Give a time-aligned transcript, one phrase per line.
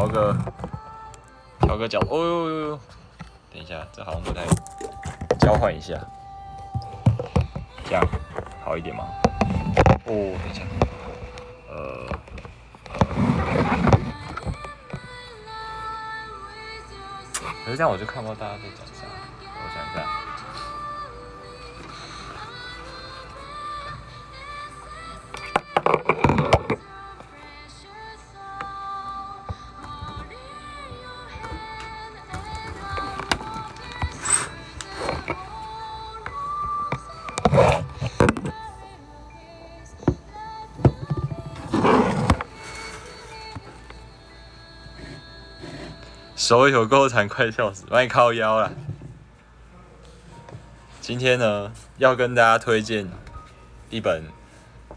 [0.00, 0.34] 调个
[1.60, 2.06] 调个角度。
[2.10, 2.80] 哦呦呦呦！
[3.52, 4.46] 等一下，这好像不太
[5.38, 5.94] 交换一下，
[7.84, 8.02] 这样
[8.64, 9.04] 好一点吗？
[10.06, 10.62] 哦，等一下，
[11.68, 12.06] 呃，
[17.64, 18.86] 可是这样我就看不到大家在讲
[46.50, 48.72] 手有够残，快笑死，把你靠腰了。
[51.00, 53.08] 今天呢，要跟大家推荐
[53.88, 54.24] 一本，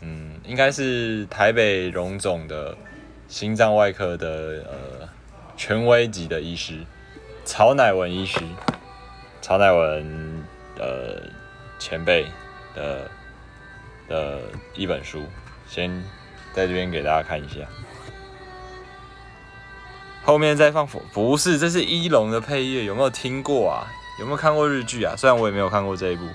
[0.01, 2.75] 嗯，应该是台北荣总的
[3.27, 5.07] 心脏外科的呃
[5.55, 6.79] 权威级的医师
[7.45, 8.39] 曹乃文医师，
[9.39, 10.43] 曹乃文
[10.79, 11.21] 呃
[11.77, 12.25] 前辈
[12.73, 13.11] 的
[14.09, 14.39] 的
[14.73, 15.21] 一本书，
[15.69, 16.03] 先
[16.51, 17.57] 在这边给大家看一下。
[20.25, 23.87] 后面再放佛，不是，这是一龙的配乐，有没有听过啊？
[24.19, 25.15] 有没有看过日剧啊？
[25.17, 26.25] 虽然我也没有看过这一部。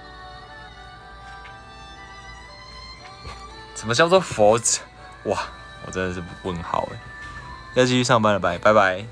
[3.74, 4.60] 什么叫做佛？
[5.24, 5.38] 哇，
[5.86, 6.98] 我真的是问号哎！
[7.74, 9.06] 要继续上班了，拜拜拜。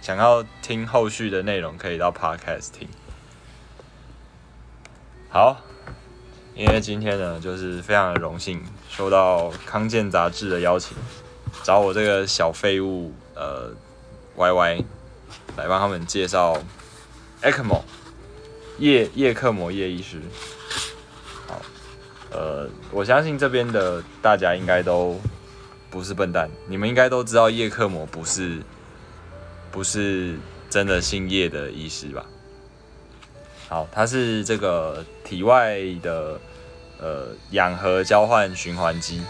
[0.00, 2.88] 想要听后续的内容，可以到 Podcast 听。
[5.28, 5.58] 好，
[6.54, 10.96] 因为今天呢，就是非常的荣幸，受到康健杂志的邀请，
[11.62, 13.70] 找我这个小废物，呃。
[14.38, 14.84] Y Y
[15.56, 16.56] 来帮他们介绍
[17.42, 17.82] ECMO
[18.78, 20.20] 叶叶克膜叶医师。
[21.48, 21.60] 好，
[22.30, 25.20] 呃，我相信这边的大家应该都
[25.90, 28.62] 不是笨蛋，你们应该都知道叶克膜不是
[29.72, 30.36] 不是
[30.70, 32.24] 真的姓叶的医师吧？
[33.68, 36.40] 好，它是这个体外的
[37.00, 39.20] 呃氧合交换循环机。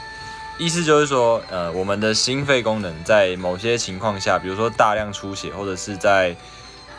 [0.58, 6.34] 意思就是说，呃，我们的心肺功能在某些情况下，比如说大量出血，或者是在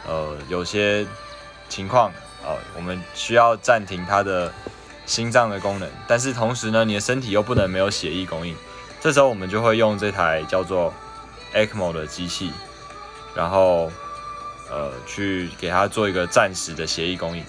[0.08, 1.06] 呃有些
[1.68, 2.10] 情况，
[2.42, 4.50] 呃，我们需要暂停它的
[5.06, 8.56] 心脏的功能，但是同时呢，你的身体又不能没有血液供应，
[9.02, 10.94] 这时候我们就会用这台叫做
[11.54, 12.54] ECMO 的机器，
[13.36, 13.92] 然后
[14.72, 17.44] 呃去给它做一个暂时的血液供应。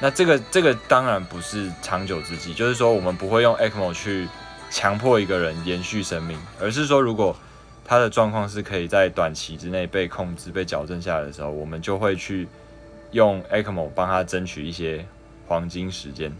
[0.00, 4.26] 那这个这个当然不是长久之计，就是说我们不会用 ECMO 去。
[4.72, 7.36] 强迫一个人延续生命，而是说，如果
[7.84, 12.48] 他的状况是可以在短期之内被控制、被矫正下来的时候，我们就会去
[13.10, 15.06] 用 ECMO 帮他争取一些
[15.46, 16.32] 黄金时间。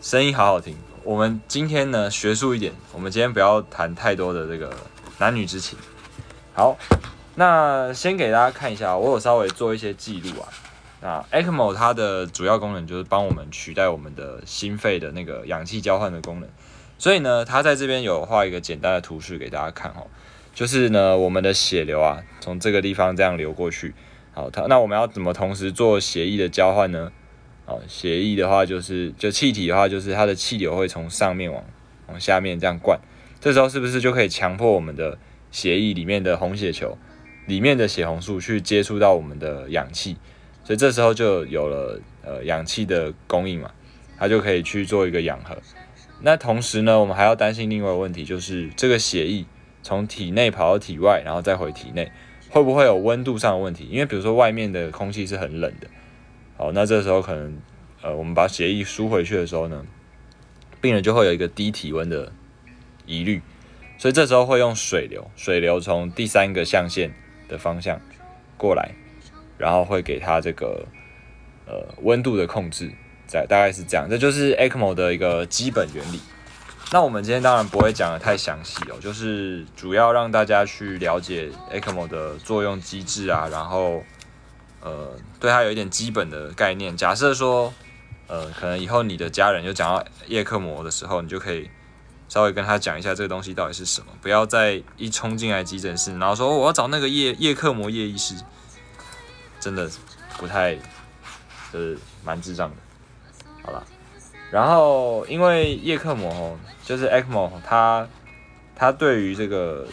[0.00, 0.74] 声音好好听。
[1.04, 4.74] 我们今天呢，学术一点，我们今天不要谈太多的这个
[5.18, 5.78] 男女之情。
[6.54, 6.78] 好，
[7.34, 10.48] 那先给大家看一下，我有稍微做一些记录啊。
[11.02, 16.48] 那 ECMO 它的主要功能就是帮我们取代我们的心肺的那个氧气交换的功能。
[17.00, 20.06] 所以呢，他在这边有画一个简单的图示给大家看哦，
[20.52, 23.94] 就是呢，我们的血流啊，从这个地方这样流过去，
[24.34, 27.10] 好，它那我们要怎么同时做血液的交换呢？
[27.64, 31.64] 好，血液的话就是就气体的话就是它的气流会从上面往
[32.08, 33.00] 往下面这样灌，
[33.40, 35.16] 这时候是不是就可以强迫我们的
[35.50, 36.98] 血液里面的红血球
[37.46, 40.18] 里面的血红素去接触到我们的氧气，
[40.62, 43.70] 所以这时候就有了呃氧气的供应嘛，
[44.18, 45.56] 它就可以去做一个氧合。
[46.22, 49.46] 那同时呢，我们还要担心另外一个问题，就是这个血液
[49.82, 52.12] 从体内跑到体外，然后再回体内，
[52.50, 53.88] 会不会有温度上的问题？
[53.90, 55.86] 因为比如说外面的空气是很冷的，
[56.58, 57.58] 好，那这时候可能，
[58.02, 59.86] 呃，我们把血液输回去的时候呢，
[60.80, 62.30] 病人就会有一个低体温的
[63.06, 63.40] 疑虑，
[63.96, 67.12] 所以这时候会用水流，水流从第三个象限
[67.48, 67.98] 的方向
[68.58, 68.90] 过来，
[69.56, 70.86] 然后会给他这个
[71.66, 72.90] 呃温度的控制。
[73.30, 76.20] 在大概是这样，这就是 ECMO 的一个基本原理。
[76.92, 84.02] 那我们今天当然不会讲的太详细哦，就是主要让大家去了解 ECMO 的作用机制啊，然后
[84.80, 86.96] 呃对它有一点基本的概念。
[86.96, 87.72] 假设说
[88.26, 91.70] 呃可能以后你的家人就讲到叶克膜的时候，你就可以
[92.28, 98.34] 稍微跟他讲一下这个东西到底是什么，不要再一冲进来急诊室，然后说我要找那个叶叶克膜叶医师，
[99.60, 99.88] 真的
[100.36, 100.74] 不太
[101.72, 102.76] 就是蛮智障的。
[103.62, 103.84] 好了，
[104.50, 108.08] 然后因为叶克膜，就是 ECMO，它
[108.74, 109.86] 它对于这个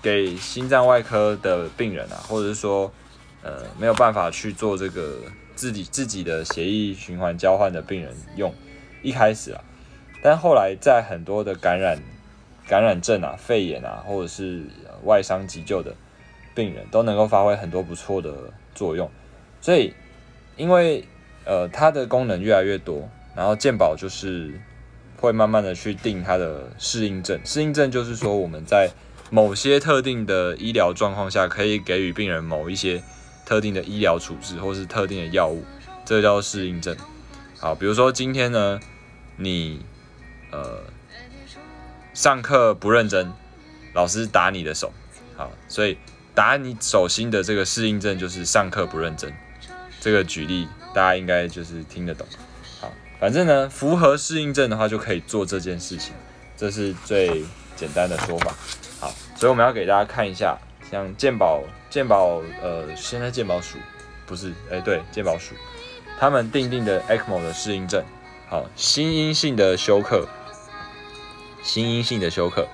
[0.00, 2.92] 给心脏外科的病人啊，或者是说
[3.42, 5.18] 呃没有办法去做这个
[5.54, 8.54] 自己自己的血液循环交换的病人用，
[9.02, 9.60] 一开始啊，
[10.22, 11.98] 但后来在很多的感染
[12.68, 14.62] 感染症啊、肺炎啊，或者是
[15.04, 15.92] 外伤急救的
[16.54, 18.32] 病人都能够发挥很多不错的
[18.74, 19.10] 作用。
[19.60, 19.92] 所以，
[20.56, 21.04] 因为
[21.48, 24.60] 呃它的功能越来越多，然后健保就是
[25.16, 27.40] 会慢慢的去定它的适应症。
[27.42, 28.90] 适应症就是说我们在
[29.30, 33.02] 某些特定的医疗状况下，可以给予病人某一些
[33.46, 35.64] 特定的医疗处置或是特定的药物，
[36.04, 36.94] 这叫适应症。
[37.58, 38.78] 好，比如说今天呢，
[39.36, 39.80] 你
[40.52, 40.82] 呃
[42.12, 43.32] 上课不认真，
[43.94, 44.92] 老师打你的手，
[45.34, 45.96] 好，所以
[46.34, 49.32] 打你手心的这个适应症就是上课不认真。
[50.00, 50.68] 这个举例
[50.98, 52.26] 大家应该就是听得懂。
[52.80, 56.12] 好，反正呢，符合适应症的话就可以做这件事情，
[56.56, 57.44] 这是最
[57.76, 58.52] 简单的说法。
[58.98, 60.58] 好，所以我们要给大家看一下，
[60.90, 63.78] 像健保、健保，呃，现在健保署
[64.26, 65.54] 不是，哎，对，健保署，
[66.18, 68.02] 他们定定的 ECMO 的适应症，
[68.48, 70.26] 好，心因性的休克，
[71.62, 72.66] 心因性的休克，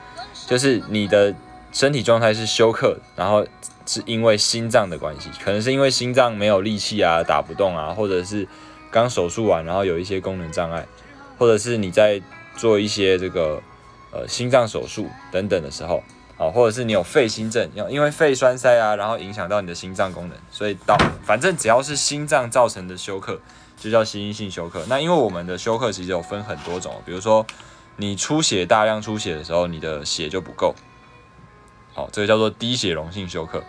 [0.47, 1.35] 就是你的
[1.75, 3.47] 身体状态是休克，然后
[3.85, 8.49] 是因为心脏的关系，可能是因为心脏没有力气啊，打不动啊，或者是
[8.91, 10.87] 刚手术完，然后有一些功能障碍，
[11.37, 12.23] 或者是你在
[12.57, 13.61] 做一些这个
[14.11, 16.03] 呃心脏手术等等的时候。
[16.37, 23.41] 啊，或者是你有肺心症，因为肺栓塞啊，然后影响到你的心脏功能，所以到反正只要是心脏造成的休克，
[23.79, 24.85] 就叫心因性休克。
[24.89, 27.47] 那因为我们的休克其实有分很多种，比如说
[27.99, 30.75] 你出血大量出血的时候，你的血就不够，
[31.95, 33.63] 好，这个叫做低血容性休克。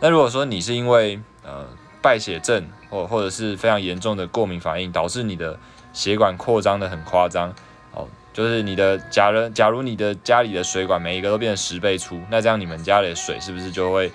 [0.00, 1.66] 那如果说你是因为呃
[2.00, 5.58] 败血症或或者是非常严重的过敏反应，导致你的
[5.92, 7.52] 血管扩张的很夸张。
[7.92, 14.10] 哦就是你的，假如假如你的家里的水管每一个都变成十倍粗，那这样你们家里的水是不是就会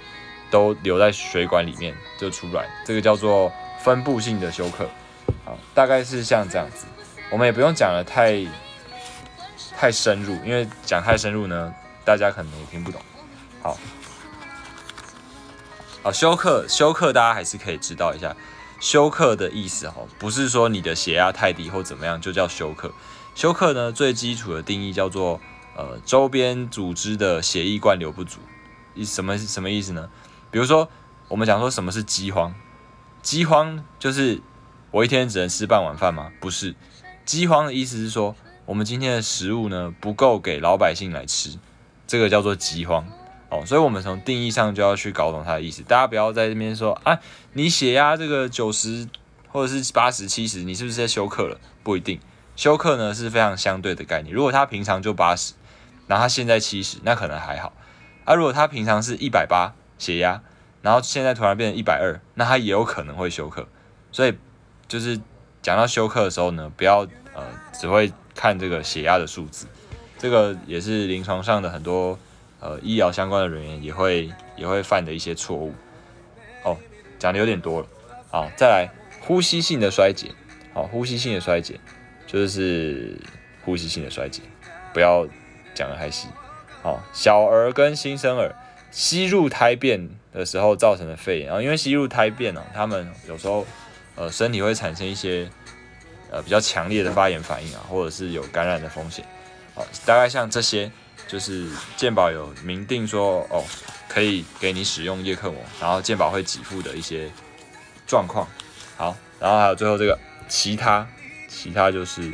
[0.50, 2.68] 都留在水管里面就出来？
[2.84, 4.90] 这个叫做分布性的休克，
[5.46, 6.88] 好，大概是像这样子。
[7.30, 8.44] 我们也不用讲的太
[9.76, 11.72] 太深入，因为讲太深入呢，
[12.04, 13.00] 大家可能也听不懂。
[13.68, 13.78] 好，
[16.04, 18.34] 好，休克，休克大家还是可以知道一下，
[18.80, 22.94] 休克的意思哈，不是说你的血压太低或怎么样就叫休克。
[23.36, 25.42] 休克呢，最基础的定义叫做，
[25.76, 28.40] 呃，周边组织的血液灌流不足，
[28.96, 30.10] 意什么什么意思呢？
[30.50, 30.88] 比如说，
[31.28, 32.56] 我们讲说什么是饥荒，
[33.22, 34.42] 饥荒就是
[34.92, 36.32] 我一天只能吃半碗饭吗？
[36.40, 36.74] 不是，
[37.26, 38.34] 饥荒的意思是说，
[38.66, 41.60] 我们今天的食物呢不够给老百姓来吃，
[42.08, 43.06] 这个叫做饥荒
[43.50, 43.66] 哦。
[43.66, 45.82] 所以，我们从定义上就要去搞懂它的意思。
[45.84, 47.20] 大家不要在这边说，啊，
[47.54, 49.08] 你血压这个九十
[49.50, 51.60] 或者是八十七十，你是不是在休克了？
[51.84, 52.20] 不一定。
[52.56, 54.34] 休克呢是非常相对的概念。
[54.34, 55.54] 如果他平常就八十，
[56.08, 57.74] 然后他现在七十，那可能还好。
[58.26, 60.42] 啊，如果他平常是一百八血压，
[60.82, 63.68] 然后现在突然变成一百二，那他也有可能会休克。
[64.12, 64.36] 所以
[64.88, 65.20] 就是
[65.62, 69.68] 讲到休克的时候呢，不要呃只会看这个血压的数字，
[70.18, 72.18] 这个也是临床上的很多
[72.60, 75.74] 呃医疗相关的人员也会也会犯的一些错误。
[76.64, 76.78] 哦，
[77.20, 77.88] 讲的有点多了。
[78.30, 78.90] 好，再来
[79.22, 80.32] 呼吸性的衰竭。
[80.74, 81.80] 好，呼吸性的衰竭。
[82.30, 83.18] 就是
[83.64, 84.42] 呼吸性的衰竭，
[84.92, 85.26] 不要
[85.74, 86.28] 讲的太细。
[86.84, 88.54] 好，小儿跟新生儿
[88.92, 93.66] 吸入胎便的时候造成的肺炎，然后因为吸入胎便呢，他们有时候
[94.18, 95.48] 呃身体会产生一些
[96.30, 99.24] 呃比较强烈的发炎反应啊，或者是有感染的风险。
[99.74, 100.92] 好，大概像这些，
[101.28, 103.64] 就是健宝有明定说哦，
[104.08, 107.30] 可以给你使用叶克膜，然后健宝会给付的一些
[108.08, 108.48] 状况。
[108.96, 110.18] 好，然后还有最后这个
[110.48, 111.08] 其他。
[111.50, 112.34] 其他就是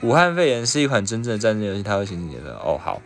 [0.00, 2.80] 武汉肺炎是一款真正的战争游戏，它会形成结的哦。
[2.82, 3.00] 好，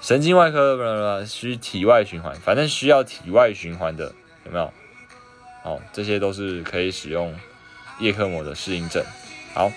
[0.00, 4.14] 神经外科不不需体外循环，反正需要体外循环的
[4.46, 4.72] 有没有？
[5.62, 7.36] 好，这些都是可以使用
[7.98, 9.04] 叶克膜的适应症。
[9.52, 9.70] 好，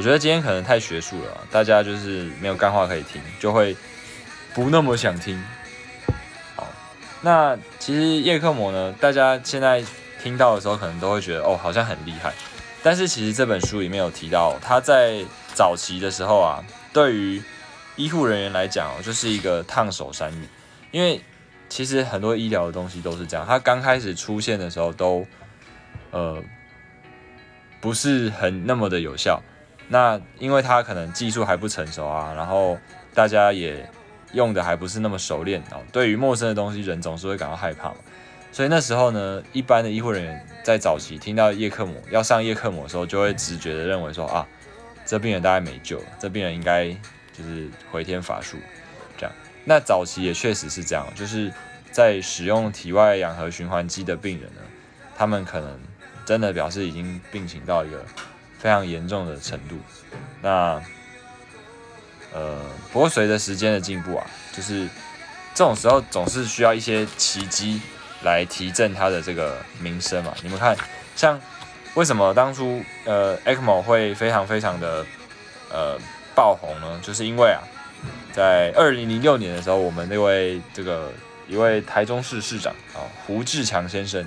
[0.00, 3.76] 我觉得今天可能太学术了，大家就是没有干话可以听，就会
[4.54, 5.38] 不那么想听。
[6.56, 6.66] 好
[7.20, 9.84] 那其实叶克膜呢，大家现在
[10.22, 12.32] 听到的时候，可能都会觉得哦，好像很厉害。
[12.82, 16.64] 但是其实这本书里面有提到，他在早期的时候啊，
[16.94, 17.42] 对于
[17.96, 20.48] 医护人员来讲，就是一个烫手山芋。
[20.92, 21.20] 因为
[21.68, 25.26] 其实很多医疗的东西都是这样，它刚开始出现的时候都
[26.10, 26.42] 呃
[27.82, 29.42] 不是很那么的有效。
[29.90, 32.78] 那因为他可能技术还不成熟啊，然后
[33.12, 33.86] 大家也。
[34.32, 37.96] 用的还不是那么熟练哦，对于陌生的东西，人总是会感到害怕嘛。
[38.52, 44.46] 所以那时候呢，一般的医护人员在早期听到叶克膜要上叶克膜的时候，就会直觉的认为说啊，
[45.04, 46.86] 这病人大概没救了，这病人应该
[47.32, 48.56] 就是回天乏术
[49.18, 49.32] 这样。
[49.64, 51.52] 那早期也确实是这样，就是
[51.90, 54.60] 在使用体外氧合循环机的病人呢，
[55.16, 55.76] 他们可能
[56.24, 58.04] 真的表示已经病情到一个
[58.60, 59.76] 非常严重的程度。
[60.42, 60.80] 那
[62.32, 62.60] 呃，
[62.92, 64.86] 不过随着时间的进步啊，就是
[65.54, 67.80] 这种时候总是需要一些奇迹
[68.22, 70.32] 来提振他的这个名声嘛。
[70.42, 70.76] 你们看，
[71.16, 71.40] 像
[71.94, 75.04] 为什么当初呃 ECMO 会非常非常的
[75.72, 75.98] 呃
[76.34, 77.00] 爆红呢？
[77.02, 77.60] 就是因为啊，
[78.32, 81.10] 在二零零六年的时候，我们那位这个
[81.48, 84.24] 一位台中市市长啊胡志强先生，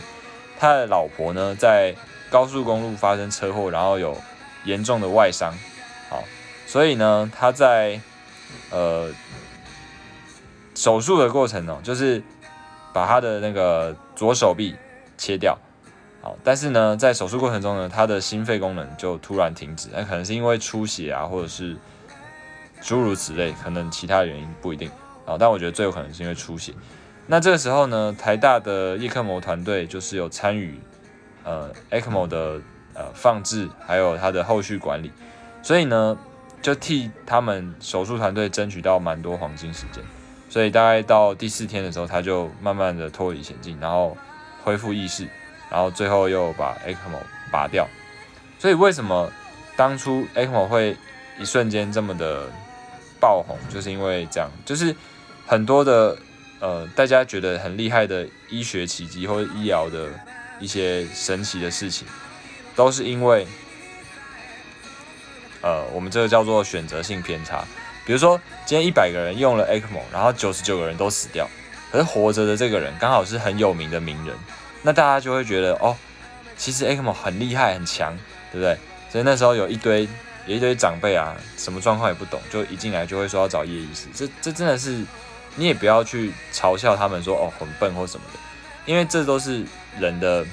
[0.59, 1.95] 他的老婆呢在
[2.33, 4.17] 高速公路发生车祸，然后有
[4.63, 5.53] 严重的外伤，
[6.09, 6.23] 好。
[6.65, 8.01] 所以呢，他在
[8.71, 9.11] 呃
[10.73, 12.23] 手术的过程呢，就是
[12.91, 14.75] 把他的那个左手臂
[15.15, 15.55] 切掉，
[16.23, 21.77] 好，但是呢，在手术过程中呢，他的心肺功能就突然停止，那可能是因为出血啊，或者是
[22.81, 24.89] 诸如此类，可能其他原因不一定
[25.27, 26.73] 啊，但我觉得最有可能是因为出血。
[27.27, 30.79] 那这个时候呢，台大的叶克膜团队就是有参与
[31.43, 32.62] 呃 ECMO 的
[32.93, 35.12] 呃放置，还有它的后续管理，
[35.62, 36.17] 所以呢。
[36.63, 40.01] 就替他们手术团队争取到蛮多黄金时间，
[40.50, 44.15] 所以大概到第四天的时候，他就慢慢的脱离险境，然后
[44.63, 45.27] 恢复意识，
[45.69, 47.19] 然后最后又把 ECMO
[47.51, 47.85] 拔掉。
[48.57, 49.29] 所以为什么
[49.75, 50.95] 当初 ECMO 会
[51.38, 52.47] 一瞬间这么的
[53.19, 54.95] 爆红，就是因为这样，就是
[55.45, 56.17] 很多的
[56.62, 60.07] 呃大家觉得很厉害的医学奇迹或者医疗的
[60.60, 62.07] 一些神奇的事情，
[62.75, 63.48] 都是因为。
[65.62, 67.63] 呃，我们这个叫做选择性偏差。
[68.05, 71.50] 比如说，今天一百个人用了 ECMO，然后九十九个人都死掉，
[71.89, 74.36] 可是活着的这个人刚好是很有名的名人，
[74.81, 75.95] 那大家就会觉得，哦，
[76.57, 78.13] 其实 ECMO 很厉害很强，
[78.51, 78.77] 对不对？
[79.10, 80.05] 所以那时候有一堆
[80.48, 84.07] 有一堆长辈啊，什么状况也不懂，就一进来就会说要找叶医师。
[84.13, 85.05] 这这真的是，
[85.55, 88.39] 你也不要去嘲笑他们说哦很笨或什么的，
[88.86, 89.63] 因为这都是
[90.00, 90.45] 人的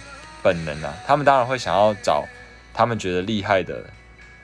[0.43, 0.95] 本能啊。
[1.07, 2.27] 他们当然会想要找
[2.73, 3.85] 他们觉得厉害的。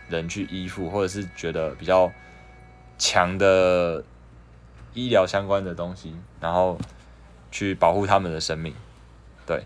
[0.09, 2.13] 人去依附，或者是觉得比较
[2.97, 4.05] 强的
[4.95, 6.79] 医疗相关的东西，然后
[7.51, 8.73] 去保护他们的生命，
[9.45, 9.65] 对，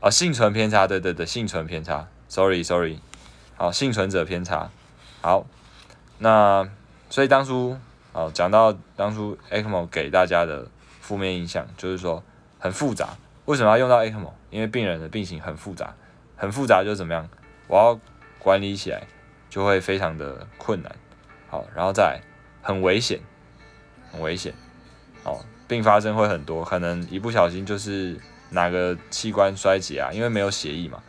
[0.00, 2.98] 啊，幸存偏差，对对对，幸存偏差，sorry sorry，
[3.56, 4.70] 好，幸存者偏差，
[5.22, 5.46] 好，
[6.18, 6.68] 那
[7.08, 7.78] 所以当初，
[8.12, 10.66] 哦，讲到当初 ECMO 给大家的
[11.00, 12.22] 负面印象，就是说
[12.58, 13.16] 很复杂，
[13.46, 14.32] 为什么要用到 ECMO？
[14.50, 15.94] 因为病人的病情很复杂，
[16.36, 17.28] 很复杂就怎么样？
[17.68, 18.00] 我要
[18.38, 19.02] 管理起来。
[19.50, 20.92] 就会非常的困难，
[21.48, 22.20] 好，然后再
[22.60, 23.20] 很危险，
[24.10, 24.52] 很危险，
[25.22, 28.18] 哦，并发症会很多，可能一不小心就是
[28.50, 31.00] 哪个器官衰竭啊，因为没有血液嘛，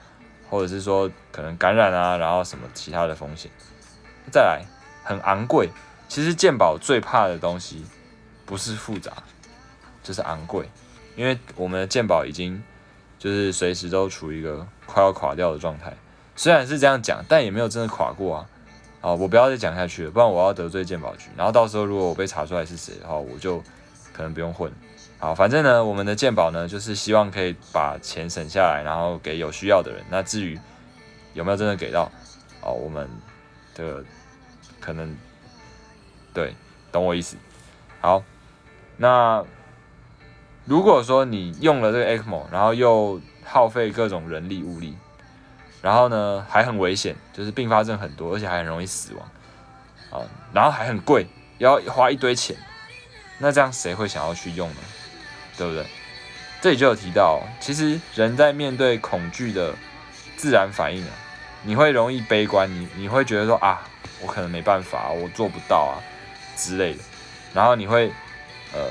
[0.47, 3.49] 或者是说可能感染啊，然后什么其他的风险，
[4.31, 4.63] 再来
[5.03, 5.71] 很昂贵，
[6.07, 7.83] 其实健保最怕的东西
[8.45, 9.11] 不是复杂，
[10.03, 10.69] 就是昂贵，
[11.15, 12.61] 因为我们的鉴宝已经
[13.17, 15.93] 就是随时都处于一个快要垮掉的状态。
[16.35, 18.49] 虽然是这样讲，但也没有真的垮过啊！
[19.01, 21.29] 啊，我不要再讲下去了，不然我要得罪鉴宝局。
[21.37, 23.63] 然后到时候如果我被查出来是谁的话，我就
[24.11, 24.71] 可能不用混。
[25.17, 30.03] 好，反正呢，我们的鉴宝呢，就是希望可以把钱省下来，然后给有需要的人。
[30.09, 30.59] 那至于
[31.33, 32.11] 有没有真的给到，
[32.61, 33.09] 哦，我们
[33.73, 34.03] 的
[34.81, 35.15] 可能
[36.33, 36.53] 对，
[36.91, 37.37] 懂我意思。
[38.01, 38.21] 好，
[38.97, 39.41] 那
[40.65, 44.95] 如果说你用了这个 ECMO，然后又耗费各种人力物力。
[45.81, 51.27] 然后呢，还很危险，就是并发症很多，而且还很容易死亡，啊，然后还很贵，
[51.59, 52.57] 要花一堆钱，
[53.37, 54.77] 那这样谁会想要去用呢？
[55.55, 55.85] 对不对？
[56.59, 59.75] 这里就有提到，其实人在面对恐惧的
[60.35, 61.11] 自然反应啊，
[61.61, 63.87] 你会容易悲观，你你会觉得说啊，
[64.23, 66.01] 我可能没办法，我做不到啊
[66.57, 67.03] 之类的，
[67.53, 68.07] 然后你会
[68.73, 68.89] 呃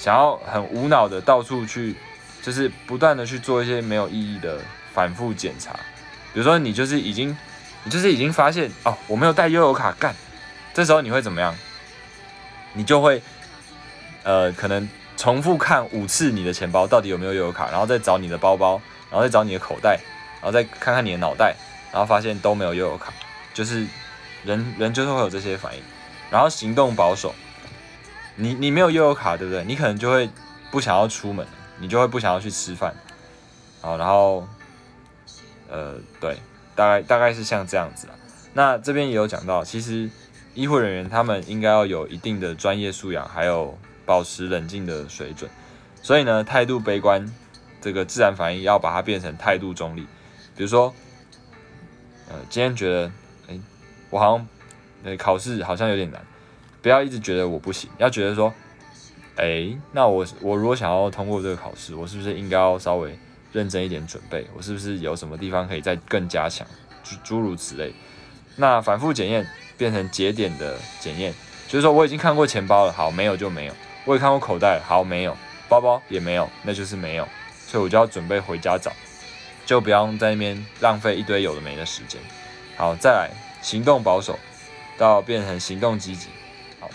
[0.00, 1.94] 想要很无脑的到处去，
[2.40, 4.58] 就是不断的去做一些没有意义的
[4.94, 5.72] 反复检查。
[6.32, 7.36] 比如说你就是已经，
[7.84, 10.14] 你就是已经发现哦，我没有带悠游卡干，
[10.72, 11.54] 这时候你会怎么样？
[12.72, 13.20] 你就会，
[14.22, 14.88] 呃，可能
[15.18, 18.80] 重复看五次你的钱包到底有没有悠游卡，然后再找你的包包，
[19.10, 20.00] 然后再找你的口袋，
[20.40, 21.54] 然后再看看你的脑袋，
[21.92, 23.12] 然后发现都没有悠游卡，
[23.52, 23.86] 就是
[24.44, 25.82] 人人就是会有这些反应，
[26.30, 27.34] 然后行动保守，
[28.36, 29.64] 你你没有悠游卡对不对？
[29.64, 30.28] 你可能就会
[30.70, 31.46] 不想要出门，
[31.78, 32.94] 你就会不想要去吃饭，
[33.80, 34.46] 好，然后。
[35.72, 36.36] 呃，对，
[36.74, 38.14] 大概大概是像这样子啊。
[38.54, 40.10] 那这边也有讲到，其实
[40.52, 45.48] 医护人员他们应该要有一定的专业素养，还有保持冷静的水准。
[46.02, 47.24] 所以呢，态度悲观
[47.80, 50.00] 这个自然反应要把它变成态度中立。
[50.56, 50.92] 比如说，
[52.28, 53.12] 呃，今天觉得，
[53.46, 53.60] 哎，
[54.10, 54.48] 我好像，
[55.04, 56.20] 呃，考试好像有点难，
[56.82, 58.52] 不要一直觉得我不行，要觉得说，
[59.36, 63.18] 哎，那我我如果想要通过这个考试，我是不是应该要稍微。
[63.52, 66.64] 认真一点准备，我是不是有什么地方可以再更加强？
[67.02, 67.92] 诸诸如此类。
[68.54, 69.44] 那反复检验
[69.76, 71.34] 变成节点的检验，
[71.66, 73.72] 就是说我已经看过钱包了，好，没有就没有；
[74.04, 75.32] 我也看过口袋，好，没有；
[75.68, 77.26] 包包也没有，那就是没有。
[77.66, 78.92] 所以我就要准备回家找，
[79.66, 82.20] 就不要在那边浪费一堆有的没的时间。
[82.76, 84.38] 好，再来行动保守，
[84.96, 86.28] 到变成行动积极。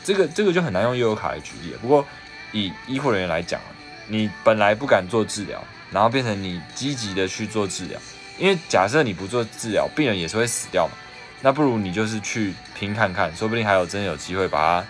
[0.06, 1.76] 这个这个就很难用悠游卡来举例。
[1.82, 2.06] 不过
[2.52, 3.60] 以医护人员来讲，
[4.08, 8.00] 你本来不敢做治疗，然后变成你积极的去做治疗。
[8.38, 10.94] 因为假设你不做治疗，病人也是会死掉嘛。
[11.42, 14.88] 那不如你就是去拼看看，说不定还有真的有机会把它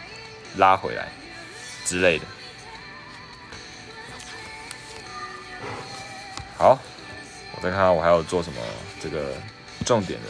[0.58, 1.08] 拉回来
[1.86, 2.26] 之类的。
[6.58, 6.78] 好，
[7.56, 8.60] 我再看看我还有做什么
[9.00, 9.34] 这个
[9.86, 10.28] 重点的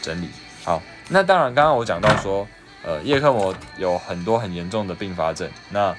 [0.00, 0.28] 整理。
[0.64, 2.46] 好，那当然刚刚我讲到说，
[2.84, 5.50] 呃，叶克膜有很多很严重的并发症。
[5.70, 5.96] 那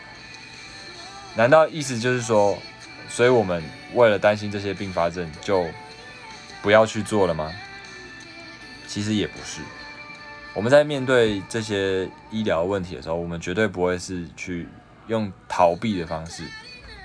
[1.36, 2.58] 难道意思就是说，
[3.10, 3.63] 所以我们
[3.94, 5.66] 为了担心这些并发症就？
[6.62, 7.52] 不要去做了吗？
[8.88, 9.60] 其实也不是。
[10.54, 14.66] 我们在面对这些医疗问题的时候，我们绝对不会是去
[15.08, 16.46] 用逃避的方式。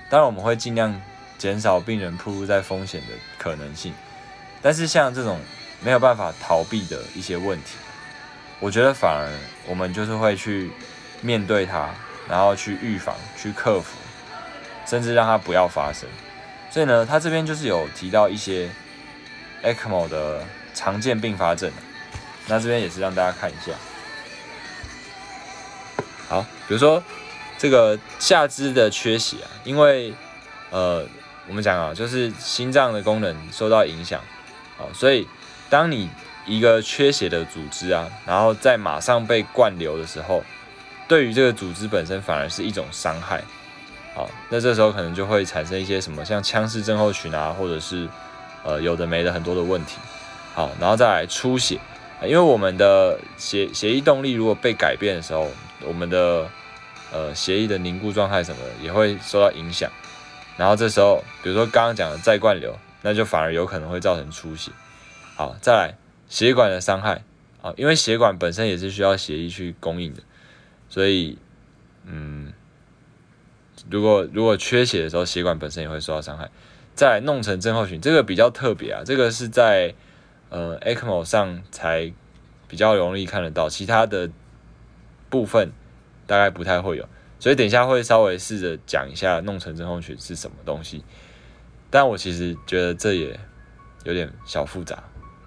[0.09, 0.97] 当然，我们会尽量
[1.37, 3.07] 减少病人暴露在风险的
[3.37, 3.93] 可能性。
[4.61, 5.37] 但是，像这种
[5.83, 7.75] 没有办法逃避的一些问题，
[8.59, 9.29] 我觉得反而
[9.67, 10.71] 我们就是会去
[11.21, 11.89] 面对它，
[12.27, 13.97] 然后去预防、去克服，
[14.85, 16.07] 甚至让它不要发生。
[16.69, 18.69] 所以呢，他这边就是有提到一些。
[19.61, 20.41] ECMO 的
[20.73, 21.69] 常见并发症，
[22.47, 23.73] 那这边也是让大家看一下。
[26.29, 27.03] 好，比如说
[27.57, 30.13] 这个下肢的缺血啊，因为
[30.69, 31.05] 呃，
[31.45, 34.21] 我们讲啊，就是心脏的功能受到影响，
[34.77, 35.27] 好，所以
[35.69, 36.09] 当你
[36.49, 40.43] 一个缺血的组织啊，然后在马上被灌流的时候，
[41.07, 43.41] 对于这个组织本身反而是一种伤害，
[44.13, 48.09] 好，那这时候可能就会产生一些什么像腔室症候群啊，或者是。
[48.61, 49.95] 呃，有的没的很多的问题，
[50.53, 51.79] 好，然后再来出血，
[52.21, 55.49] 因为我们的血血液动力如果被改变的时候，
[55.87, 56.45] 我们的
[57.09, 59.89] 呃血液的凝固状态什么的也会受到影响，
[60.57, 64.71] 然后这时候，比如说刚刚讲的再灌流，那就反而有可能会造成出血，
[65.37, 65.95] 好，再来
[66.29, 67.25] 血管的伤害，
[67.61, 70.21] 啊，因为血管本身也是需要血液去供应的，
[70.87, 71.37] 所以，
[72.05, 72.53] 嗯，
[73.89, 76.49] 如果如果缺血的时候，血管本身也会受到伤害。
[76.95, 79.95] 在弄成症候群，这个比较特别啊，这个是在
[80.49, 82.11] 呃 ECMO 上才
[82.67, 84.29] 比较容易看得到，其他的
[85.29, 85.71] 部分
[86.27, 87.07] 大概不太会有，
[87.39, 91.03] 所以等一下会稍微试着讲一下弄成症候群是什么东西。
[91.89, 93.39] 但我其实觉得这也
[94.03, 95.01] 有点小复杂，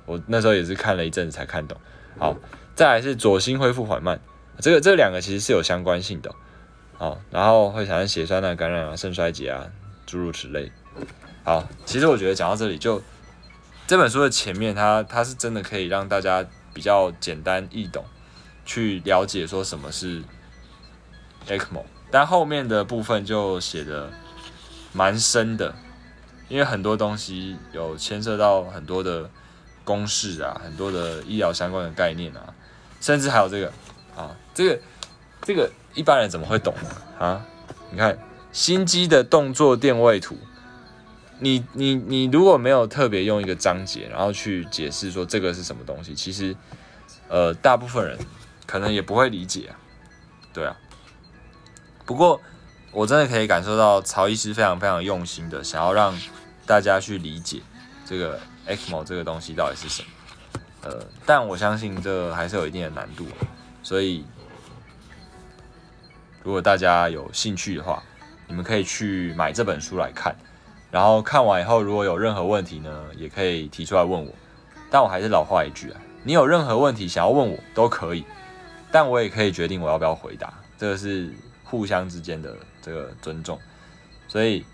[0.06, 1.78] 我那时候也是看了一阵子才看懂。
[2.18, 2.36] 好，
[2.74, 4.20] 再来是左心恢复缓慢，
[4.58, 6.34] 这个这两个其实是有相关性的，
[6.98, 9.66] 好，然后会产生血栓啊、感染啊、肾衰竭啊，
[10.04, 10.70] 诸如此类。
[11.44, 13.02] 好，其实我觉得讲到这里，就
[13.86, 18.04] 这本书的前面，它它是真的可以让大家比较简单易懂，
[18.64, 20.22] 去了解说什么是
[21.48, 24.10] ECMO，但后面的部分就写的
[24.92, 25.74] 蛮深的，
[26.48, 29.28] 因为很多东西有牵涉到很多的
[29.84, 32.54] 公式啊，很多的医疗相关的概念啊，
[33.00, 33.72] 甚至还有这个
[34.16, 34.80] 啊，这个
[35.42, 37.26] 这个一般人怎么会懂呢？
[37.26, 37.46] 啊，
[37.90, 38.18] 你看
[38.52, 40.36] 心肌的动作电位图。
[41.44, 46.54] 你你你如果没有特别用一个章节，然后去解释说这个是什么东西，其实，
[47.26, 48.16] 呃，大部分人
[48.64, 49.74] 可能也不会理解啊，
[50.52, 50.76] 对啊。
[52.06, 52.40] 不过
[52.92, 56.16] 我真的可以感受到曹医师非常非常用心的想要让
[56.64, 57.60] 大家去理解
[58.06, 60.08] 这个 ECMO 这个东西到底是什么，
[60.82, 63.26] 呃，但我相信这还是有一定的难度，
[63.82, 64.24] 所以
[66.42, 68.02] 如果大家有兴趣的话，
[68.48, 70.34] 你们可以去买这本书来看。
[70.90, 74.30] 然后看完以后，如果有任何问题呢，也可以提出来问我。
[74.90, 78.26] 但我还是老话一句啊，你有任何问题想要问我都可以，
[78.90, 81.32] 但我也可以决定我要不要回答，这个是
[81.64, 83.58] 互相之间的这个尊重。
[84.28, 84.66] 所以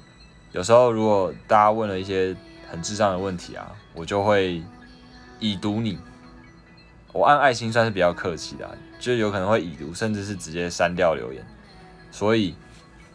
[0.51, 2.35] 有时候如果大家问了一些
[2.71, 4.63] 很智障的问题啊，我就会
[5.41, 5.99] 已读你。
[7.13, 11.45] 我按爱心算是比较客气的，就有可能会已读，甚至是直接删掉留言。
[12.11, 12.55] 所以。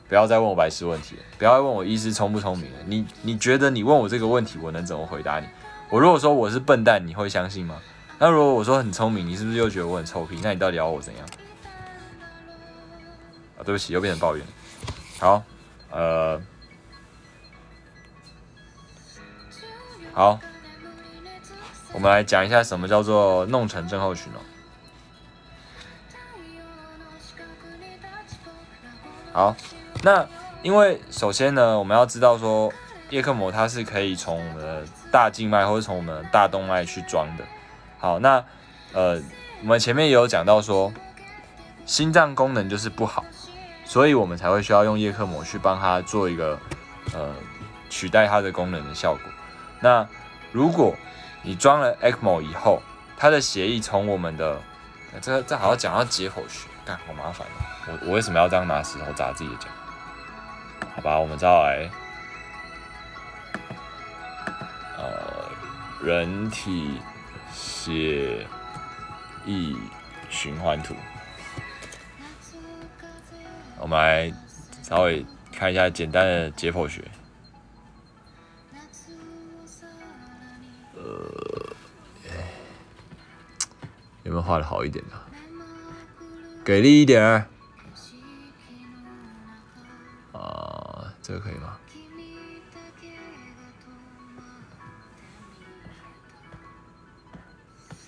[0.06, 2.78] 不要再问我白痴问题了，不要再问我医师聪不聪明了。
[2.86, 5.48] 你你觉得你问我这个问题，我能怎么回答你？
[5.90, 7.82] 我如果说我是笨蛋，你会相信吗？
[8.20, 10.40] 那如果我说很聪明，你是不是又觉得我很臭屁？
[10.44, 11.26] 那你到底要我怎样？
[13.58, 14.46] 啊，对不起，又变成抱怨。
[15.20, 15.42] 好，
[15.90, 16.40] 呃，
[20.14, 20.40] 好，
[21.92, 24.40] 我们来讲一下什么叫做弄成症候群哦。
[29.32, 29.56] 好。
[30.06, 30.28] 那
[30.64, 32.70] 因为首先呢，我们要知道说
[33.10, 37.46] 叶克膜它是可以从我们的大静脉或者从我们的大动脉去装的。
[38.00, 38.44] 好，那
[38.92, 39.22] 呃，
[39.62, 40.92] 我们前面也有讲到说，
[41.86, 43.24] 心脏功能就是不好，
[43.86, 46.60] 所以我们才会需要用叶克膜去帮他做一个
[47.14, 47.34] 呃
[47.90, 49.22] 取代它的功能的效果。
[49.84, 50.08] 那
[50.54, 50.96] 如果
[51.42, 52.82] 你装了 ECMO 以后，
[53.18, 54.58] 它的协议从我们的
[55.22, 59.68] 这这好像讲到解剖学，干好麻烦哦我我为什么要这样拿石头砸自己的脚？
[60.96, 61.90] 好吧，我们再来，
[64.98, 65.50] 呃，
[66.02, 67.02] 人体
[67.54, 68.48] 血
[69.46, 69.76] 液
[70.30, 70.96] 循环图。
[73.80, 74.32] 我们来
[74.82, 77.04] 稍微看一下简单的解剖学。
[84.34, 85.12] 有没有画的好一点的？
[86.66, 87.46] 给力一点儿。
[90.32, 91.78] 啊，这个可以吗？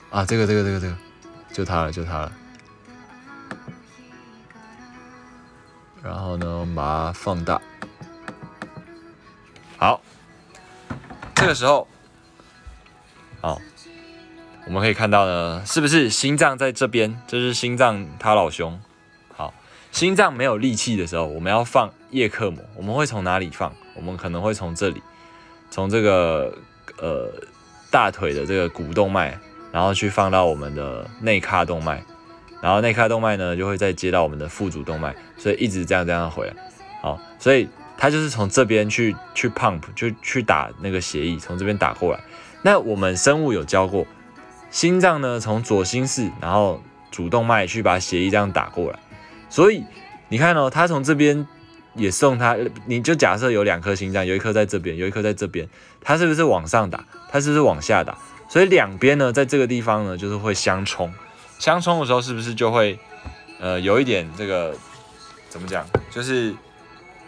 [0.10, 0.98] 啊，这个这个这个这个，
[1.54, 2.32] 就它了，就它了。
[6.02, 7.62] 然后呢，我们把它放大。
[9.78, 10.02] 好，
[11.36, 11.88] 这个时候，
[14.68, 17.20] 我们可以看到呢，是不是心脏在这边？
[17.28, 18.80] 这是心脏，他老兄。
[19.36, 19.54] 好，
[19.92, 22.64] 心脏没有力气的时候，我们要放叶克膜。
[22.76, 23.72] 我们会从哪里放？
[23.96, 25.02] 我们可能会从这里，
[25.70, 26.58] 从这个
[26.98, 27.32] 呃
[27.92, 29.38] 大腿的这个股动脉，
[29.72, 32.04] 然后去放到我们的内髂动脉。
[32.62, 36.54] 然后内髂动脉呢，就会再接到我们的腹主动脉，所以一直这样这样回来。
[37.04, 42.20] 好，所以它就是从这边去去 pump，就去打那个血液，从这边打过来。
[42.64, 44.08] 那我们生物有教过，
[44.76, 49.00] 心脏呢从左心室，然后主动脉去把血液这样打过来。
[49.50, 49.86] 所以
[50.28, 51.48] 你看哦，它从这边
[51.94, 55.66] 也送它，你就假设有两颗心脏，有一颗在这边，有一颗在这边，
[56.02, 57.06] 它是不是往上打？
[57.32, 58.18] 它是不是往下打？
[58.50, 61.10] 所以两边呢，在这个地方呢，就是会相冲。
[61.58, 63.00] 相冲的时候是不是就会，
[63.62, 64.76] 呃，有一点这个
[65.48, 65.86] 怎么讲？
[66.12, 66.54] 就是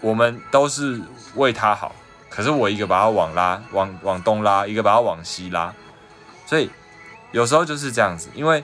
[0.01, 0.99] 我们都是
[1.35, 1.95] 为他好，
[2.29, 5.73] 可是我一个把它往拉，往往东拉，一个把它往西拉，
[6.45, 6.69] 所以
[7.32, 8.28] 有时候就是这样子。
[8.34, 8.62] 因为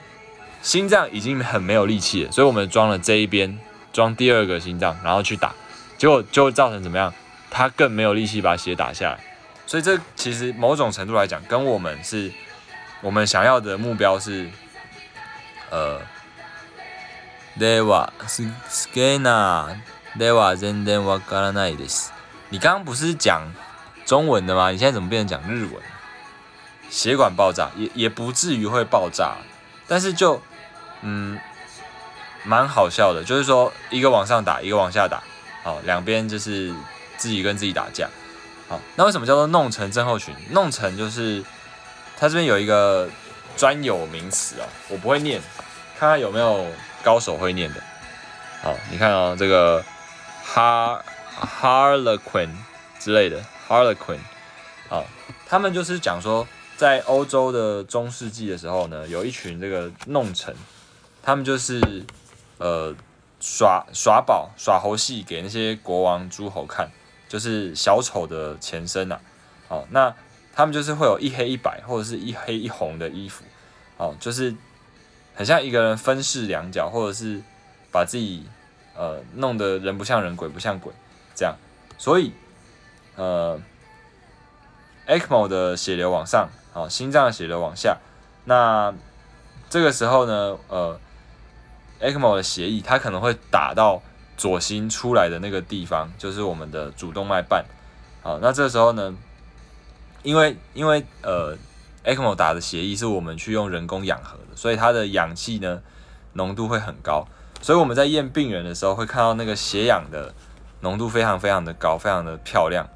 [0.61, 3.59] 心脏已经很没有力气了，所以我们装了这一边，
[3.93, 5.53] 装第二个心脏，然后去打，
[5.97, 7.13] 结果就会造成怎么样？
[7.49, 9.19] 它更没有力气把血打下来。
[9.65, 12.31] 所以这其实某种程度来讲，跟我们是
[13.01, 14.49] 我们想要的目标是。
[15.71, 15.99] 呃，
[17.55, 19.75] ではす好きな
[20.17, 22.09] では全然わからないです。
[22.49, 23.53] 你刚刚不是讲
[24.03, 24.71] 中文的吗？
[24.71, 25.73] 你现在怎么变成讲日文？
[26.94, 29.34] 血管爆炸也也不至于会爆炸，
[29.88, 30.40] 但是就
[31.02, 31.36] 嗯
[32.44, 35.20] 蛮好笑的，就是说一个往上打，一个往下打，
[35.64, 36.72] 好，两边就是
[37.16, 38.08] 自己跟自己打架。
[38.68, 40.32] 好，那为什么叫做弄成症候群？
[40.50, 41.42] 弄成就是
[42.16, 43.08] 它这边有一个
[43.56, 45.42] 专有名词哦，我不会念。
[45.98, 46.64] 看看有没有
[47.02, 47.82] 高手会念的。
[48.62, 49.84] 好，你看哦，这个
[50.46, 51.00] har
[51.60, 52.50] harlequin
[53.00, 54.18] 之类的 harlequin，
[54.88, 55.04] 好，
[55.48, 56.46] 他们就是讲说，
[56.84, 60.54] 在欧洲的中世纪的时候呢，有一群这个弄臣，
[61.22, 62.04] 他们就是
[62.58, 62.94] 呃
[63.40, 66.90] 耍耍宝耍猴戏给那些国王诸侯看，
[67.26, 69.18] 就是小丑的前身呐。
[69.68, 70.14] 哦，那
[70.52, 73.44] 他们就是会有一黑一白或者是一黑一红的衣服，
[73.96, 74.54] 哦，就是。
[75.36, 77.42] 很像一个人分饰两角，或者是
[77.90, 78.46] 把自己
[78.96, 80.92] 呃弄得人不像人，鬼不像鬼
[81.34, 81.56] 这样，
[81.98, 82.32] 所以
[83.16, 83.60] 呃
[85.08, 87.96] ，ECMO 的血流往上，好，心脏血流往下，
[88.44, 88.92] 那
[89.70, 91.00] 这个时候呢，呃
[92.00, 94.02] ，ECMO 的血液它可能会打到
[94.36, 97.64] 左心出来的那个地方，就是我们的主动脉瓣，
[98.22, 99.14] 好，那这时候呢，
[100.22, 101.56] 因为因为呃。
[102.06, 105.80] ECMO 打的血液是我们去用人工氧合的，所以它的氧气呢
[106.34, 107.26] 浓度会很高，
[107.62, 110.34] 所以我们在验病人的时候会看到那个血氧的
[110.80, 112.86] 浓度非常非常的高，非常的漂亮。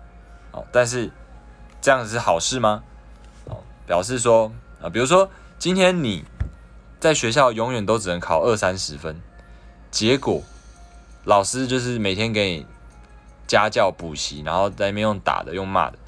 [0.51, 1.11] 好，但是
[1.81, 2.83] 这样子是好事吗？
[3.89, 6.23] 表示说啊，比如说今天你
[7.01, 9.21] 在学校永远都只能考二三十分，
[9.91, 10.43] 结果
[11.25, 12.67] 老师就是每天给你
[13.47, 15.99] 家教补习，然后在那边用打的用骂的，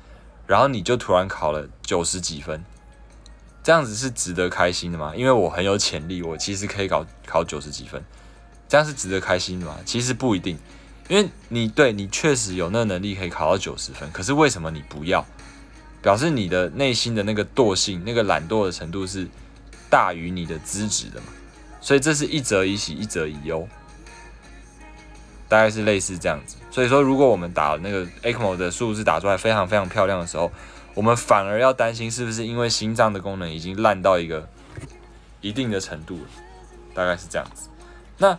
[0.46, 2.62] 然后你就突然考了九十几分。
[3.62, 5.12] 这样子是值得开心的吗？
[5.16, 8.02] 因为我很有潜力，我其实可以考考九十几分，
[8.68, 9.76] 这样是值得开心的吗？
[9.84, 10.58] 其实不一定，
[11.08, 15.24] 因为你对你确实有那能力可以考到九十分，可是为什么你不要？
[16.02, 19.26] 表示你的内心的那个惰性、那个懒惰的程度是
[19.88, 21.26] 大于你的资质的嘛？
[21.80, 23.66] 所以这是一则以喜，一则以忧，
[25.48, 26.56] 大概是类似这样子。
[26.70, 30.50] 所以说，如果我们打那个 ECMO 的数字打出来非常非常漂亮的时候，
[30.94, 34.48] 我们反而要担心，是不是因为心脏的功能已经烂到一个
[35.40, 36.28] 一定的程度了？
[36.94, 37.68] 大概是这样子。
[38.18, 38.38] 那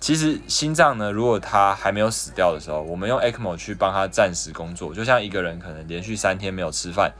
[0.00, 7.12] 其实心脏呢，如果它还没有死掉的时候，我们用 ECMO 去帮它暂时工作，就像一个人可能连续三天没有吃饭，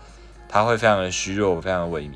[0.48, 2.14] 他会非常的虚弱，非常的萎靡。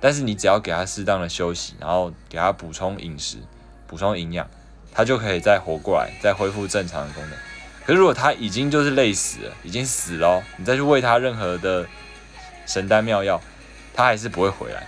[0.00, 3.38] 但是你只要给他适当的休息，然后给他补充饮食、
[3.86, 4.46] 补充营养，
[4.92, 7.38] 他就可以再活过来，再恢复正常的功能。
[7.86, 11.86] 可是如果他已经就是累死了，已经死了，你再去喂他任何的
[12.66, 13.40] 神丹妙药，
[13.94, 14.86] 他还是不会回来。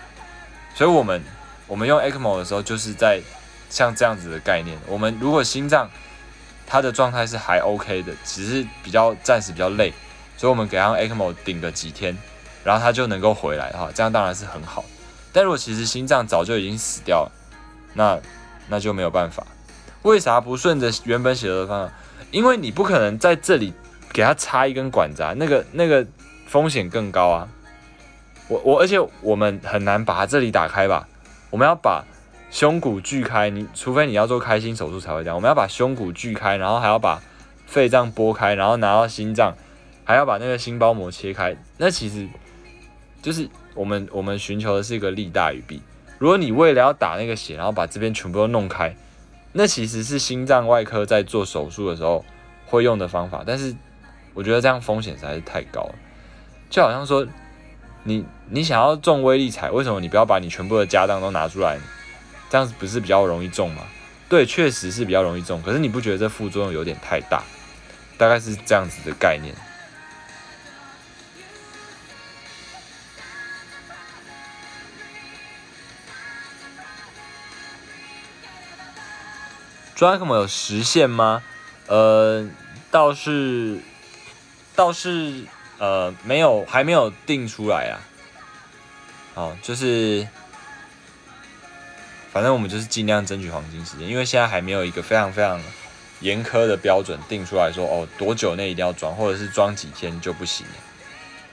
[0.75, 1.23] 所以，我们
[1.67, 3.21] 我们用 ECMO 的时候，就是在
[3.75, 4.79] 像这样子的概念。
[4.87, 5.91] 我们如果心脏
[6.65, 9.93] 它的状态是还 OK 的，只是比较暂时比较累，
[10.37, 12.17] 所以我们给他 ECMO 顶个几天，
[12.63, 14.85] 然后他就能够回来哈，这样当然是很好。
[15.33, 17.33] 但如果其实心脏早就已经死掉了，
[17.95, 18.19] 那
[18.69, 19.45] 那就没有办法。
[20.03, 21.93] 为啥不顺着原本写的方向？
[22.31, 23.75] 因为你不可能在这里
[24.13, 26.07] 给他插一根管子啊，那个那个
[26.47, 27.49] 风险更高啊。
[28.47, 31.09] 我我而且我们很难把它这里打开吧？
[31.51, 32.05] 我们要把
[32.55, 35.35] 胸骨锯开，你除非你要做开心手术才会这样。
[35.35, 37.21] 我们要把胸骨锯开，然后还要把
[37.67, 39.53] 肺脏拨开，然后拿到心脏，
[40.05, 41.57] 还要把那个心包膜切开。
[41.79, 42.29] 那其实
[43.21, 43.51] 就是。
[43.75, 45.83] 我们我们寻求的是一个利大于弊。
[46.21, 48.95] 如果你为了要打那个血，然后把这边全部都弄开，
[49.51, 52.25] 那其实是心脏外科在做手术的时候
[52.67, 53.43] 会用的方法。
[53.45, 53.75] 但是
[54.33, 55.95] 我觉得这样风险实在是太高了。
[56.71, 57.27] 就好像说，
[58.05, 61.77] 你你想要中威力彩，为什么你不要把你全部的家当都拿出来？
[62.55, 63.83] 这样子不是比较容易中吗？
[64.29, 65.61] 对，确实是比较容易中。
[65.61, 67.43] 可是你不觉得这副作用有点太大？
[68.17, 69.53] 大概是这样子的概念。
[79.97, 81.43] Dracmo 有实现吗？
[81.89, 82.49] 呃，
[82.93, 83.81] 倒是
[84.77, 85.43] 倒是
[85.79, 87.99] 呃没有，还没有定出来啊。
[89.35, 90.29] 好，就是
[92.35, 95.63] 反正我们就是尽量争取黄金时间，因为现在还没有一个非常非常
[96.19, 100.67] 严苛的标准定出来说哦多久内一定要装，或者是装几天就不行，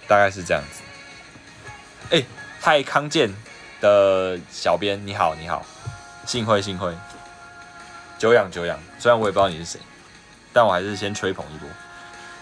[0.07, 0.81] 大概是这样子。
[2.09, 2.23] 哎，
[2.59, 3.31] 泰康健
[3.79, 5.63] 的小编你好，你好，
[6.25, 6.91] 幸会幸会。
[8.17, 9.79] 久仰久仰，虽然我也不知道你是谁，
[10.51, 11.69] 但我还是先吹捧一波。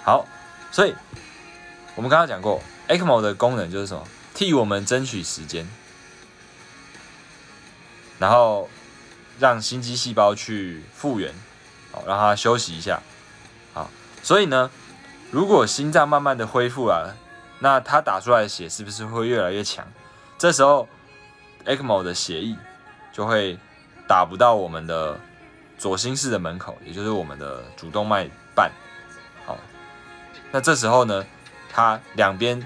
[0.05, 0.25] 好，
[0.71, 0.95] 所以
[1.95, 4.07] 我们刚刚讲过，ECMO 的功能就是什么？
[4.33, 5.67] 替我们争取时间，
[8.19, 8.69] 然后
[9.39, 11.33] 让心肌细胞去复原，
[11.91, 13.01] 好，让它休息一下。
[13.73, 13.89] 好，
[14.21, 14.69] 所以呢，
[15.31, 17.15] 如果心脏慢慢的恢复了，
[17.59, 19.87] 那它打出来的血是不是会越来越强？
[20.37, 20.87] 这时候
[21.65, 22.55] ECMO 的血液
[23.11, 23.57] 就会
[24.07, 25.19] 打不到我们的。
[25.79, 28.69] 左心室的门口，也就是我们的主动脉瓣，
[29.45, 29.57] 好，
[30.51, 31.25] 那这时候呢，
[31.71, 32.61] 它两边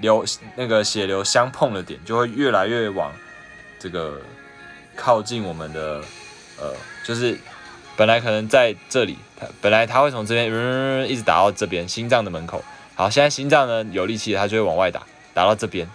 [0.00, 0.24] 流
[0.56, 3.12] 那个血流相碰的点，就会越来越往
[3.78, 4.20] 这个
[4.96, 6.02] 靠近我们的，
[6.58, 7.38] 呃，就是
[7.96, 15.02] 本来可能在这里，它本来它会从这边一直打到这边心脏的门口，好，现在心脏呢有力气，它就会往外打，
[15.32, 15.88] 打到这边，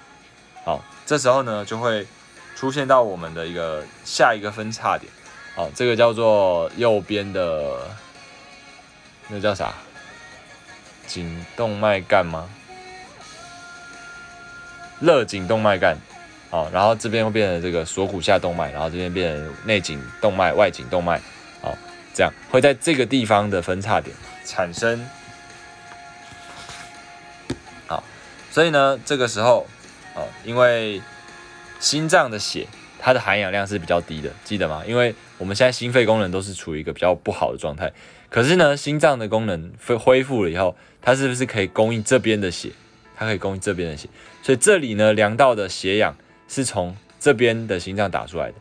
[0.64, 2.06] 好，这时候呢就会
[2.56, 5.12] 出现到我们的一个下一个分叉点。
[5.56, 7.90] 好，这个叫做右边的，
[9.28, 9.74] 那叫啥？
[11.08, 12.48] 颈动脉干吗？
[15.00, 15.98] 肋颈动脉干。
[16.50, 21.22] 好，然后这边会变成这个锁骨下动脉，然后这边变成内颈动脉、外颈动脉。
[21.62, 21.78] 好，
[22.14, 25.06] 这样会在这个地方的分叉点产生。
[27.88, 28.04] 好，
[28.52, 29.68] 所以呢，这个时候，
[30.16, 31.02] 哦，因为
[31.80, 32.68] 心脏的血。
[33.02, 34.84] 它的含氧量是比较低的，记得吗？
[34.86, 37.90] 因为我们现在心肺功能都是处于一个比较不好的状态。
[38.30, 42.70] 可是呢，心脏的功能恢恢复了以后，它是不是可以供应这边的血？
[43.16, 44.10] 它可以供应这边的血。
[44.44, 46.14] 所以这里呢，量到的血氧
[46.50, 48.56] 是从这边的心脏打出来的。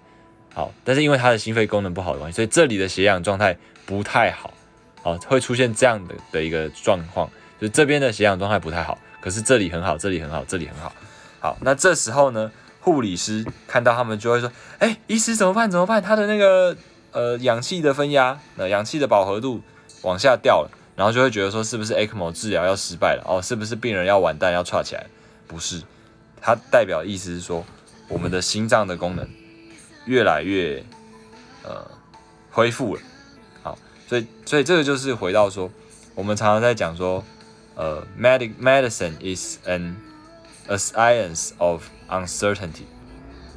[0.54, 4.54] 好，但是因为他的心肺功能不好的关系，所以这里的血氧状态不太好。
[5.02, 7.28] 好，会出现这样的的一个状况，
[7.60, 10.94] 就这边的血氧状态不太好，可是这里很好，这里很好，这里很好。
[11.40, 12.52] 好，那这时候呢？
[12.80, 15.70] 护理师看到他们就会说：“哎，医师怎么办？
[15.70, 16.00] 怎么办？
[16.00, 16.74] 他的那个
[17.12, 19.60] 呃氧气的分压，那氧气的饱和度
[20.02, 23.24] 往下掉了，然后就会觉得说是不是 ECMO 治疗要失败了？
[23.26, 25.04] 哦，是不是病人要完蛋要岔起来？
[25.46, 25.82] 不是，
[26.40, 27.62] 它代表意思是说
[28.08, 29.28] 我们的心脏的功能
[30.06, 30.82] 越来越
[31.62, 31.86] 呃
[32.50, 33.02] 恢复了。
[33.62, 35.70] 好，所以所以这个就是回到说，
[36.14, 37.22] 我们常常在讲说，
[37.74, 39.96] 呃，medic medicine is an
[40.66, 42.84] a science of Uncertainty，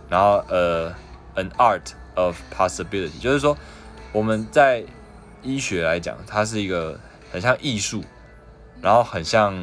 [0.10, 0.94] 然后呃
[1.36, 3.58] ，an art of possibility，就是说
[4.12, 4.84] 我们在
[5.42, 7.00] 医学来讲，它是一个
[7.32, 8.04] 很像艺术，
[8.82, 9.56] 然后很像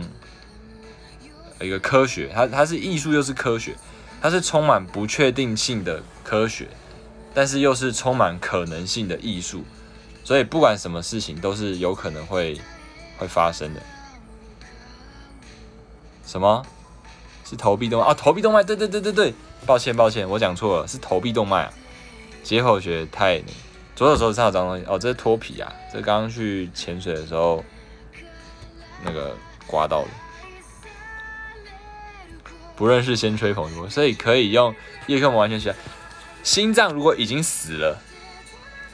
[1.61, 3.77] 一个科学，它它是艺术又是科学，
[4.21, 6.69] 它是充满不确定性的科学，
[7.35, 9.65] 但是又是充满可能性的艺术，
[10.25, 12.61] 所以不管什么事情都是有可能会
[13.17, 13.81] 会发生的。
[16.27, 16.65] 什么？
[17.45, 18.13] 是投臂动脉啊？
[18.13, 21.73] 投臂动脉，对对对对对，抱歉抱歉，我讲错了，是投臂动脉啊。
[22.43, 23.43] 解剖学太，
[23.97, 27.65] 左手手指上有脏东西哦，这是脱皮啊，这刚刚去潜水的时候
[29.03, 29.35] 那个
[29.67, 30.09] 刮到的。
[32.79, 34.73] 不认识先吹捧所以可以用
[35.09, 35.75] 叶克膜完全起来。
[36.45, 38.01] 心脏如果已经死了，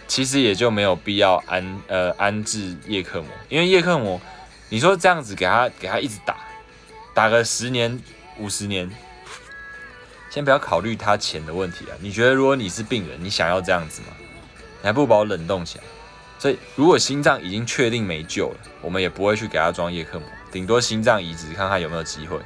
[0.08, 4.18] 其实也就没有必要安呃安置叶克膜，因为叶克膜，
[4.70, 6.36] 你说这样子给他给他一直打，
[7.12, 8.02] 打个十年
[8.38, 8.90] 五十年，
[10.30, 11.92] 先不要考虑他钱的问题啊。
[12.00, 14.08] 你觉得如果你是病人，你想要这样子吗？
[14.80, 15.84] 你还不如把我冷冻起来。
[16.38, 22.38] 所以如果心脏已经确定没救了，我们也不会去给他装叶克膜，顶多心脏移植看看有没有机会。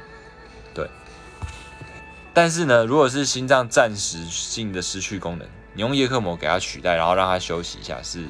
[2.41, 8.23] 但是呢，如果是心脏暂时性的失去功能，你用叶克膜给它取代，然后让它休息一下，是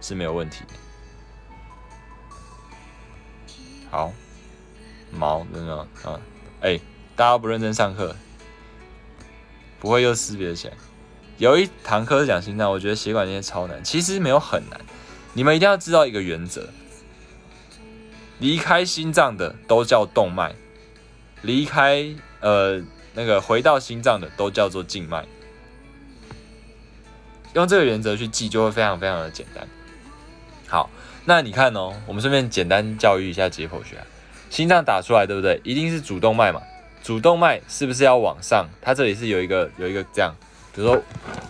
[0.00, 0.74] 是没有问题的。
[3.90, 4.12] 好，
[5.10, 6.20] 毛真的啊，
[6.60, 6.78] 哎，
[7.16, 8.14] 大家不认真上课，
[9.80, 10.74] 不会又识别起来。
[11.38, 14.80] 有一堂课是讲心脏，我觉得血管那些超难，其实没有很难。
[15.32, 16.68] 你们一定要知道一个原则：
[18.38, 20.54] 离开心脏的都叫动脉，
[21.42, 22.80] 离开呃。
[23.14, 25.24] 那个回到心脏的都叫做静脉，
[27.54, 29.66] 用这个原则去记就会非常非常的简单。
[30.68, 30.88] 好，
[31.24, 34.06] 那你看哦，我们顺便简单教育一下解剖学啊，
[34.48, 35.60] 心脏打出来对不对？
[35.64, 36.62] 一定是主动脉嘛？
[37.02, 38.68] 主动脉是不是要往上？
[38.80, 40.32] 它这里是有一个有一个这样，
[40.72, 40.96] 比如说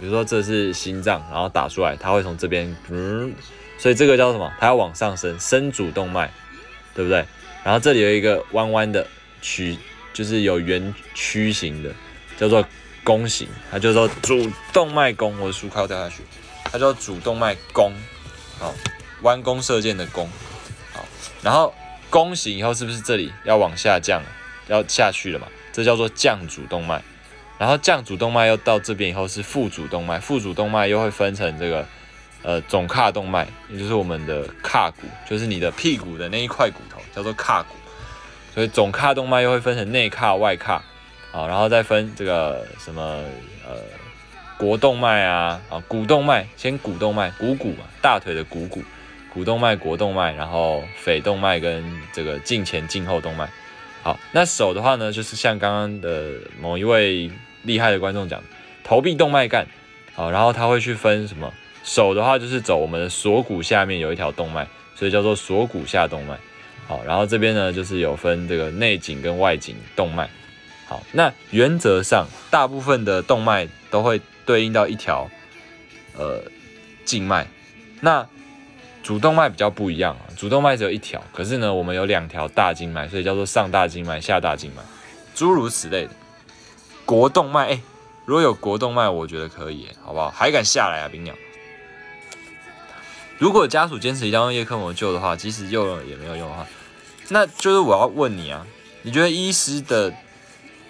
[0.00, 3.34] 比如说这是心脏，然后打出来，它会从这边，嗯，
[3.76, 4.50] 所以这个叫什么？
[4.58, 6.32] 它要往上升，升主动脉，
[6.94, 7.26] 对不对？
[7.62, 9.06] 然后这里有一个弯弯的
[9.42, 9.76] 曲。
[10.20, 11.90] 就是有圆曲形的，
[12.36, 12.62] 叫做
[13.02, 15.34] 弓形，它叫做主动脉弓。
[15.40, 16.22] 我的书快要掉下去，
[16.64, 17.90] 它叫主动脉弓，
[18.58, 18.74] 好，
[19.22, 20.28] 弯弓射箭的弓，
[20.92, 21.02] 好，
[21.40, 21.74] 然后
[22.10, 24.22] 弓形以后是不是这里要往下降，
[24.66, 25.46] 要下去了嘛？
[25.72, 27.02] 这叫做降主动脉，
[27.56, 31.86] 然后降主动脉又到这边以后是副主动脉，副主动脉又会分成这个
[32.42, 37.74] 呃总髂动脉，也就是我们的髂骨，就是你的屁股的那一块骨头，叫做髂骨。
[38.54, 40.74] 所以总髂动脉又会分成内髂、外髂，
[41.32, 43.02] 啊，然后再分这个什么
[43.66, 43.76] 呃
[44.58, 48.82] 腘动脉啊，啊股动脉，先股动脉，股骨嘛，大腿的股骨，
[49.32, 53.48] 股动脉、腘动脉，然后腓动脉跟这个胫前、胫后动脉。
[54.02, 57.30] 好，那手的话呢，就是像刚刚的某一位
[57.62, 58.42] 厉害的观众讲，
[58.82, 59.66] 头臂动脉干，
[60.14, 61.52] 好，然后他会去分什么？
[61.82, 66.36] 手的话就是走我们的锁骨下面有一条动脉，所以叫做锁骨下动脉。
[66.90, 70.28] 好，然后这边呢，就是有分这个内颈跟外颈动脉。
[70.88, 75.30] 好，那原则上大部分的动脉都会对应到一条
[76.18, 76.42] 呃
[77.04, 77.46] 静脉。
[78.00, 78.26] 那
[79.04, 84.82] 主动脉比较不一样啊，主动脉只有一条，可是呢，我们有两条大静脉，所以叫做上大静脉、下大静脉，
[85.32, 86.10] 诸如此类的。
[87.04, 87.80] 国动脉，哎，
[88.24, 90.28] 如果有国动脉，我觉得可以，好不好？
[90.28, 91.32] 还敢下来啊，冰鸟？
[93.38, 96.66] 如果家属坚持一定要用叶克膜救的话，即使用了也没有用的话。
[97.32, 98.66] 那就是我要问你啊，
[99.02, 100.12] 你觉得医师的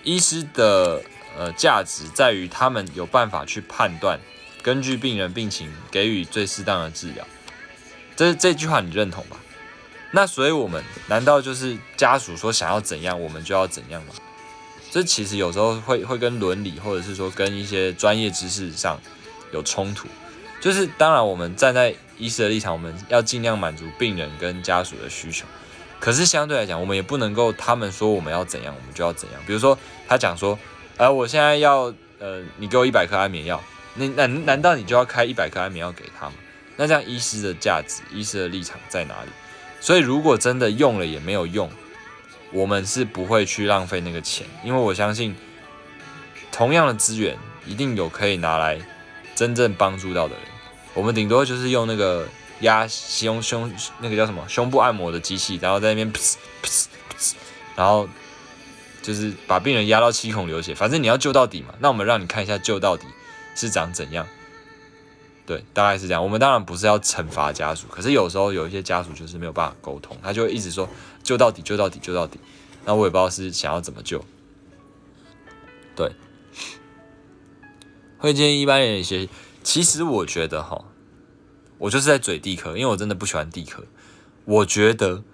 [0.03, 1.03] 医师的
[1.39, 4.19] 呃价值在于他们有办法去判断，
[4.63, 7.27] 根据病人病情给予最适当的治疗，
[8.17, 9.37] 这这句话你认同吧？
[10.13, 14.15] 那所以我们难道就是家属说想要怎样，我们就要怎样吗？
[14.91, 18.99] 这其实有时候会会跟伦理或者是说跟一些专业知识上
[19.53, 20.09] 有冲突。
[20.61, 25.47] 就是当然我们站在医师的立场，我们要尽量满足病人跟家属的需求。
[26.01, 29.41] 可是相对来讲，我们也不能够他们说我们要怎样，我们就要怎样。
[29.47, 29.79] 比如说
[30.09, 30.59] 他讲说，
[30.97, 33.63] 呃，我现在要，呃，你给我一百颗安眠药，
[33.95, 36.33] 那难难道你就要开一百颗安眠药给他吗？
[36.77, 39.31] 那这样医师的价值，医师的立场在哪里？
[39.79, 41.71] 所以如果真的用了也没有用，
[42.51, 45.37] 我们是不会去浪费那个钱，因为我相信
[46.51, 47.37] 同样的资源
[47.67, 48.79] 一定有可以拿来
[49.35, 50.45] 真正帮助到的人。
[50.95, 52.27] 我们顶多就是用那个。
[52.61, 56.87] 压胸胸那个叫什么胸部按摩的机器，然后在那边噗噗
[57.17, 57.33] 噗，
[57.77, 58.09] 然后
[59.03, 61.75] 就是把病人压到七孔流血，反正你要救到底嘛。
[61.79, 63.07] 那我们让你看一下救到底
[63.55, 64.27] 是长怎样。
[65.47, 66.23] 对，大概是这样。
[66.23, 70.89] 我们当然不是要惩罚家属，可是有时候有一些家属就是没有办法沟通，他就一直说
[71.25, 72.39] 救到底，救到底，救到底。
[72.85, 74.25] 那我也不知道是想要怎么救。
[75.97, 76.13] 对，
[78.19, 79.29] 会建议一般人一些。
[79.65, 80.85] 其实我觉得哈。
[81.81, 83.85] 我就是在嘴地科，因为我真的不喜欢地科。
[84.45, 85.25] 我觉得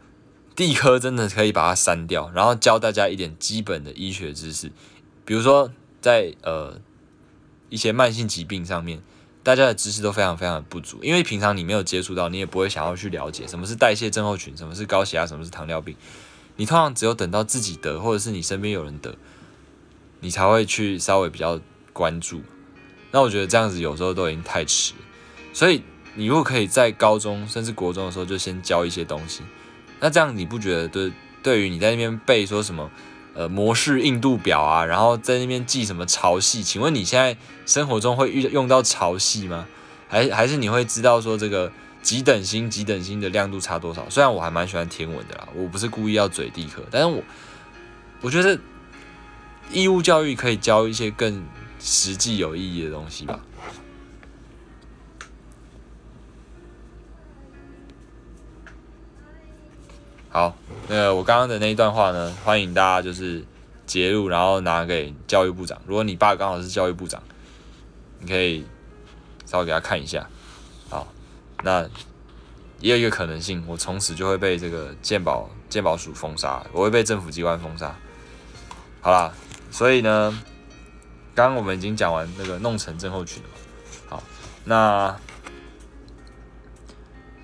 [0.55, 4.71] 地科真的可以把它删掉，然后教大家一点基本的医学知识，
[5.25, 5.71] 比如说
[6.01, 6.81] 在呃
[7.69, 9.03] 一些慢性疾病上面，
[9.43, 15.97] 大家的知识都非常非常的不足，因为平常你没有接触到，你也不会想要去了解什么是代谢症候群，什么是高血压，什么是糖尿病。
[16.57, 19.15] 你通常只有等到自己得，或者是你身边有人得，
[20.21, 21.61] 你才会去稍微比较
[21.93, 22.43] 关注。
[23.11, 24.95] 那我觉得这样子有时候都已经太迟，
[25.53, 25.83] 所以
[26.17, 29.43] 你如果可以在高中甚至国中的时候就先教一些东西，
[30.01, 31.13] 那这样你不觉得对
[31.43, 32.91] 对于你在那边背说什么？
[33.39, 36.65] 呃，模式硬度表啊，然后在那边记什么潮汐？
[36.65, 37.37] 请问你现在
[37.67, 39.67] 生活中会遇用到潮汐吗？
[40.09, 44.09] 还还是你会知道说这个几等星几等星的亮度差多少？
[44.09, 47.23] 虽然我还蛮喜欢天文的啦，我不是故意要嘴地科，但是我
[48.23, 48.59] 我觉得
[49.71, 51.45] 义务教育可以教一些更
[51.79, 53.39] 实际有意义的东西吧。
[60.37, 60.55] 好，
[60.87, 63.43] 那个我刚刚的那一段话呢，欢迎大家就是
[63.87, 65.81] 截录，然后拿给教育部长。
[65.87, 67.23] 如果你爸刚好是教育部长，
[68.21, 68.67] 你可以
[69.47, 70.29] 稍微给他看一下。
[70.91, 71.09] 好，
[71.63, 71.89] 那
[72.81, 77.97] 也有一个可能性，我从此就会被这个鉴宝鉴宝署封杀，我会被政府机关封杀。
[79.01, 79.33] 好啦，
[79.71, 80.39] 所以呢，
[81.35, 83.49] 刚刚我们已经讲完那个弄成症候群了。
[84.11, 84.23] 好，
[84.67, 85.17] 那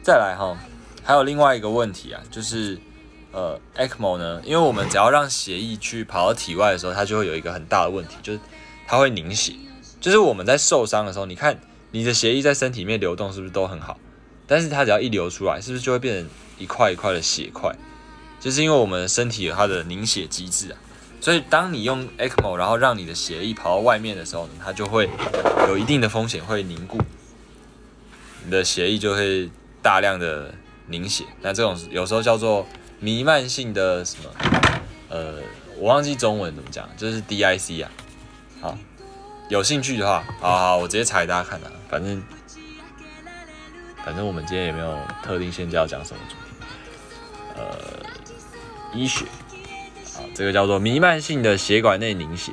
[0.03, 0.55] 再来哈。
[1.05, 2.79] 还有另外一个问题啊，就是
[3.33, 8.41] 呃，ECMO 呢，因为我们只要让血液去跑到体外的时候，它就会有一个很大的问题，就是
[8.87, 9.55] 它会凝血。
[10.01, 11.59] 就是我们在受伤的时候，你看
[11.91, 13.99] 你的血液在身体里面流动是不是都很好？
[14.47, 16.29] 但是它只要一流出来，是不是就会变成
[16.59, 17.75] 一块一块的血块？
[18.39, 20.79] 就是因为我们的身体有它的凝血机制啊，
[21.21, 25.09] 所以当你用 ECMO，然后让你的血液跑到外面的时候呢，它就会
[25.69, 26.99] 有一定的风险会凝固，
[28.45, 29.51] 你的血液就会
[29.83, 30.55] 大量的。
[30.93, 32.67] 凝血，那这种有时候叫做
[33.01, 34.31] 弥漫性的什么？
[35.09, 35.37] 呃，
[35.79, 37.91] 我忘记中文怎么讲，就是 DIC 啊。
[38.61, 38.79] 好，
[39.49, 41.71] 有兴趣的话，好好，我直接查给大家看啊。
[41.89, 42.23] 反正
[44.05, 46.67] 反正我们今天也没有特定现在要讲什么主题。
[47.57, 47.77] 呃，
[48.95, 49.25] 医学，
[50.15, 52.53] 好，这个叫做弥漫性的血管内凝血。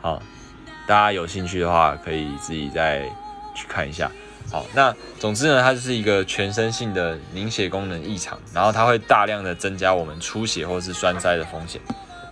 [0.00, 0.22] 好，
[0.86, 3.08] 大家有兴趣的话，可以自己再
[3.54, 4.10] 去看一下。
[4.50, 11.80] 好，那总之呢，它就是一个全身性的凝血功能异常，然后它会大量的增加我们出血或是栓塞的风险。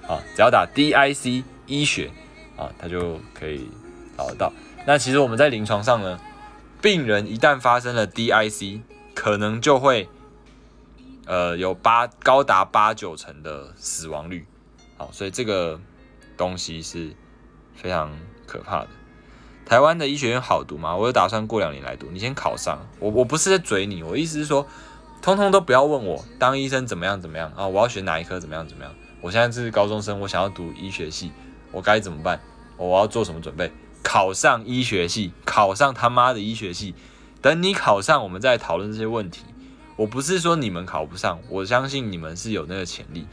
[0.06, 2.10] 好，只要打 DIC 医学
[2.56, 3.70] 啊，它就可以
[4.18, 4.52] 找得到。
[4.86, 6.20] 那其实我们在临床上呢，
[6.82, 8.80] 病人一旦发生了 DIC，
[9.14, 10.08] 可能就会
[11.26, 14.46] 呃有八高达八九成的死亡率。
[14.98, 15.80] 好，所以这个
[16.36, 17.14] 东西是
[17.74, 18.14] 非常
[18.46, 18.88] 可怕的。
[19.70, 20.96] 台湾的医学院好读吗？
[20.96, 22.08] 我有打算过两年来读。
[22.10, 24.66] 你先考上，我我不是在嘴你，我意思是说，
[25.22, 28.92] 通通都不要问我当医生怎么样怎么样啊，我要选哪一科怎么样怎么样。
[29.20, 31.30] 我现在是高中生，我想要读医学系，
[31.70, 32.40] 我该怎么办？
[32.76, 33.70] 我要做什么准备？
[34.02, 36.96] 考上医学系，考上他妈的医学系。
[37.40, 39.44] 等你考上，我们再讨论这些问题。
[39.94, 43.24] 我不是说你们考不上，我相信你们是有那个潜力，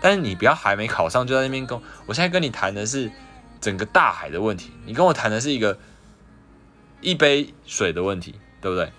[0.00, 1.80] 但是你不要还没考上就在那边跟。
[2.06, 3.12] 我现在跟你谈的是。
[3.64, 5.78] 整个大海的问题，你跟我谈的是一个
[7.00, 8.92] 一杯水的问题，对不对？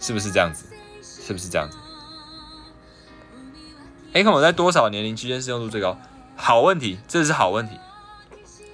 [0.00, 0.64] 是不是这样子？
[1.00, 1.78] 是不是这样子
[4.12, 5.96] ？ECMO 在多少年龄区间适用度最高？
[6.34, 7.78] 好问题，这是好问题。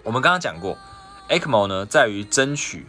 [0.03, 0.79] 我们刚刚讲过
[1.29, 2.87] ，ECMO 呢在于争取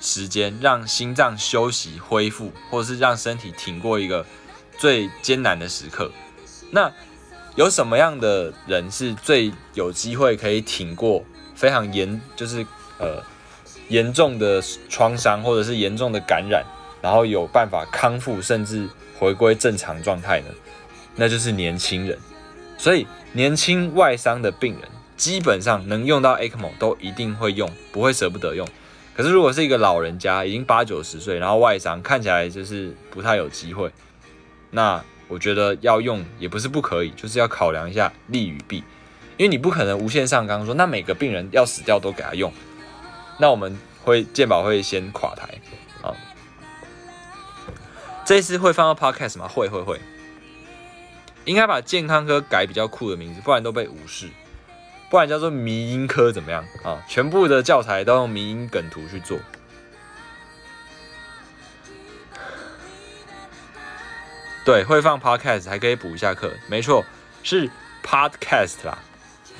[0.00, 4.24] 时间，让心脏休息恢复，或者是让身体挺过一个
[4.78, 6.10] 最艰难的时刻。
[6.70, 6.90] 那
[7.56, 11.22] 有什么样的人是最有机会可以挺过？
[11.54, 12.66] 非常严，就是
[12.98, 13.22] 呃
[13.88, 16.64] 严重的创伤或者是严重的感染，
[17.00, 18.88] 然后有办法康复甚至
[19.18, 20.46] 回归正常状态呢，
[21.16, 22.18] 那就是年轻人。
[22.76, 28.66] 所以年轻外伤的病人基本上能用到 ECMO 都一定会用，不会舍不得用。
[29.14, 33.88] 可是如果是一个老人家，已经八九十岁，然后外伤看起来就是不太有机会，
[34.72, 38.82] 那我觉得要用也不是不可以，就是要考量一下利与弊。
[39.36, 42.52] 因为你不可能无限上纲，说那每个病人要死掉都给他用，
[43.38, 45.48] 那我们会健保会先垮台
[46.02, 46.14] 啊。
[48.24, 49.48] 这次会放到 podcast 吗？
[49.48, 50.00] 会会会，
[51.44, 54.30] 应该把健康科改比较酷的名字，不然都被无视，
[55.10, 57.02] 不然叫做迷因科怎么样啊？
[57.08, 59.38] 全部的教材都用迷因梗图去做。
[64.64, 67.04] 对，会放 podcast 还可以补一下课，没错，
[67.42, 67.68] 是
[68.02, 68.96] podcast 啦。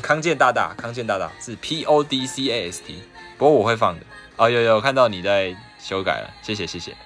[0.03, 3.03] 康健大大，康健大大是 P O D C A S T，
[3.39, 4.05] 不过我会放的。
[4.37, 6.97] 哦，有有看到你在修改了，谢谢谢谢。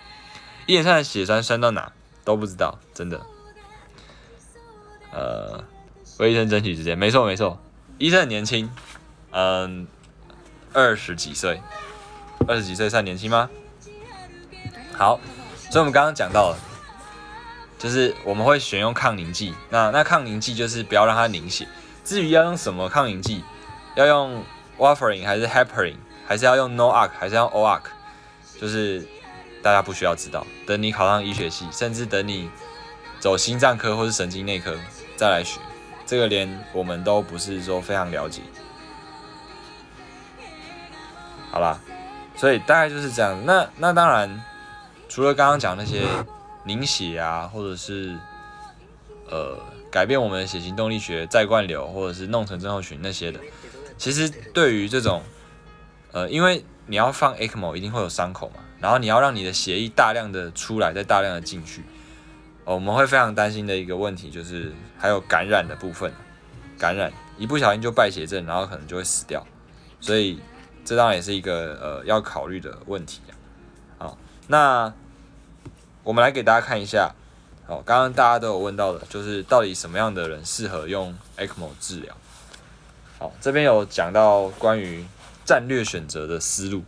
[0.66, 1.93] 一连串的血栓栓到哪
[2.24, 3.20] 都不知道，真的。
[5.12, 5.64] 呃，
[6.18, 7.61] 为医生争取时间，没错没错，
[7.99, 8.70] 医生很年轻，
[9.30, 9.86] 嗯，
[10.72, 11.62] 二十几岁，
[12.47, 13.49] 二十几岁算年轻吗？
[14.97, 15.20] 好，
[15.70, 16.59] 所以我们刚刚讲到了，
[17.78, 19.55] 就是我们会选用抗凝剂。
[19.70, 21.66] 那那抗凝剂就是不要让它凝血。
[22.09, 23.44] 至于要用什么抗凝剂，
[23.94, 24.42] 要用
[24.78, 27.62] warfarin 还是 h e p a r i n g 还是要用 no arc 还是要 o
[27.68, 27.82] arc，
[28.59, 29.06] 就是
[29.62, 30.46] 大家不需要知道。
[30.66, 32.48] 等你考上医学系，甚至等你
[33.20, 34.74] 走心脏科或是神经内科
[35.18, 35.61] 再来学，
[36.06, 38.40] 这个连我们都不是说非常了解。
[41.50, 41.78] 好啦，
[42.34, 43.38] 所以大概就是这样。
[43.44, 44.42] 那那当然，
[45.11, 46.06] 除了刚刚讲那些
[46.64, 48.16] 凝血啊，或者是
[49.28, 49.59] 呃
[49.91, 53.41] 改变我们的血型动力学、再灌流，或者是弄成症候群那些的，
[53.97, 55.22] 其实对于这种
[56.12, 61.82] 呃，因为你要放 ECMO 一定会有伤口嘛，然后你要让你的血液大量的出来，再大量的进去，
[62.64, 66.12] 我们会非常担心的一个问题就是还有感染的部分，
[66.78, 69.47] 感染一不小心就败血症，然后可能就会死掉，
[70.01, 70.39] 所以。
[70.84, 73.36] 这当然也是一个呃要考虑的问题啊。
[73.99, 74.91] 好，那
[76.03, 77.14] 我们来给大家看一下。
[77.68, 82.16] 好，刚刚大家都有问到的，就是到底什么样的人适合用 ECMO 治疗？
[83.18, 85.04] 好，这边有讲到关于
[85.44, 86.82] 战略选择的思路。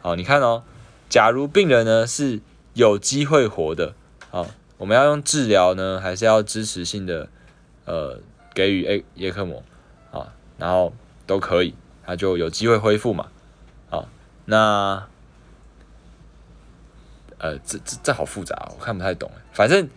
[0.00, 0.62] 好，你看哦，
[1.10, 2.40] 假如病人呢是
[2.72, 3.94] 有机会活的，
[4.30, 4.46] 好，
[4.78, 7.28] 我们要用治疗呢，还是要支持性的
[7.84, 8.18] 呃
[8.54, 9.62] 给予 A 叶克膜
[10.10, 10.32] 啊？
[10.56, 10.94] 然后
[11.26, 11.74] 都可以，
[12.06, 13.28] 他就有机会恢复嘛。
[14.46, 15.06] 那，
[17.36, 19.88] 呃，这这这好复杂，我看不太懂反正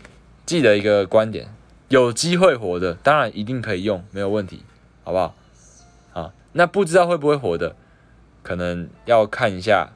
[0.45, 1.47] 记得一个观点，
[1.89, 4.63] 有机会活的，当然一定可以用，没有问题，
[5.03, 5.35] 好不好？
[6.13, 7.75] 啊，那不知道会不会活的，
[8.43, 9.89] 可能要看一下，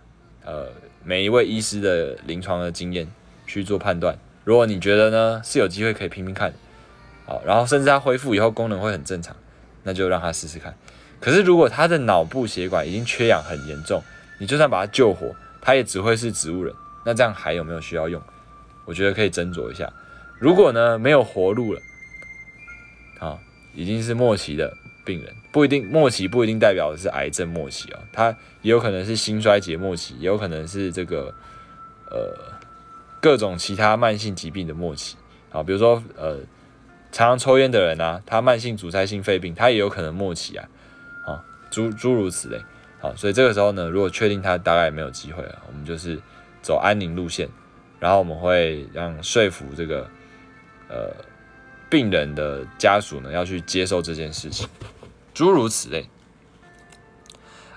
[0.43, 0.69] 呃，
[1.03, 3.07] 每一位医师的临床的经验
[3.45, 4.17] 去做判断。
[4.43, 6.51] 如果你觉得呢是有机会可以拼拼看，
[7.27, 9.35] 好，然后甚至他恢复以后功能会很正常，
[9.83, 10.75] 那就让他试试看。
[11.19, 14.01] 可是如果他的脑部血管已经缺氧很严重，
[14.39, 16.73] 你就算把他救活，他也只会是植物人。
[17.05, 18.19] 那这样还有没有需要用？
[18.85, 19.91] 我觉得可以斟酌一下。
[20.39, 21.81] 如果呢没有活路了，
[23.19, 23.37] 啊，
[23.75, 24.73] 已经是末期的
[25.05, 31.33] 病人，不一定末期不一定代表的是癌症末期啊，它也有可能是心衰竭末期，也有可能是这个
[32.09, 32.33] 呃
[33.21, 35.17] 各种其他慢性疾病的末期
[35.51, 36.37] 啊，比如说呃
[37.11, 40.69] 常常抽烟的人啊，他慢性阻塞性肺病，他也有可能末期啊，
[41.25, 42.61] 啊诸诸如此类。
[43.01, 46.19] 好，所以这个时候呢，如果确定他大概没有机会了，我们就是
[46.61, 47.49] 走安宁路线，
[47.99, 50.05] 然后我们会让说服这个
[50.89, 51.15] 呃
[51.89, 54.67] 病人的家属呢要去接受这件事情，
[55.33, 56.09] 诸如此类。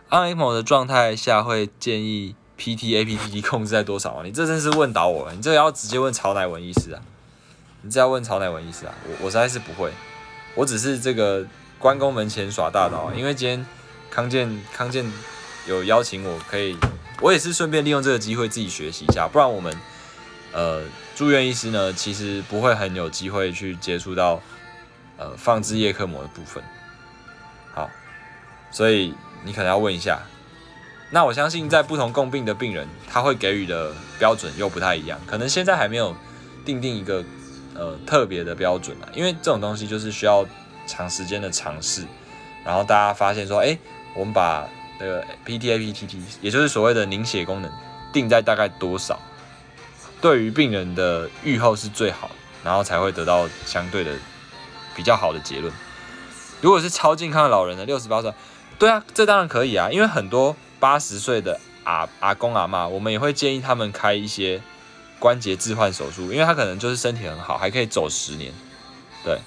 [0.09, 4.23] 按 ECMO 的状态下会建议 PT APTT 控制在多少啊？
[4.25, 7.01] 你这真是问倒我了，你这要直接问曹乃文医师啊，
[7.83, 9.93] 你这要问曹乃文医师啊，我我实在是不会，
[10.57, 11.47] 我只是这个
[11.79, 13.65] 关公门前耍大刀，因为今天。
[14.15, 15.11] 康健，康健
[15.67, 16.77] 有邀请我，可以，
[17.23, 19.75] 我也是顺便利用这个机会自己学习一下，不然我们，
[20.53, 20.83] 呃，
[21.15, 24.41] 住院医师呢，其实不会很有机会去接触到，
[25.17, 26.63] 呃，放置叶克膜的部分。
[27.75, 27.89] 好，
[28.71, 30.21] 所以你可能要问一下，
[31.11, 36.17] 那我相信在不同共病的病人，他会给予的标准又不太一样，可能现在还没有
[36.65, 37.25] 定定一个
[37.75, 40.47] 呃特别的标准啊，因为这种东西就是需要
[40.87, 42.05] 长时间的尝试，
[42.65, 43.79] 然后大家发现说，哎。
[44.15, 44.69] 我们把
[45.01, 47.73] 那个 PTAPTT，也就是所谓的凝血功能，
[48.13, 49.19] 定在大概多少，
[50.23, 52.31] 对于病人的预后是最好，
[52.63, 54.13] 然后才会得到相对的
[54.95, 55.71] 比较好的结论。
[56.61, 58.33] 如果是超健康的老人呢，六十八岁，
[58.79, 64.63] 对啊，这当然可以啊，因为很多八十岁的阿阿公阿妈，我们也会建议他们开一些
[65.19, 68.53] 关节置换手术，因为他可能就是身体很好，还可以走十年，
[69.25, 69.39] 对。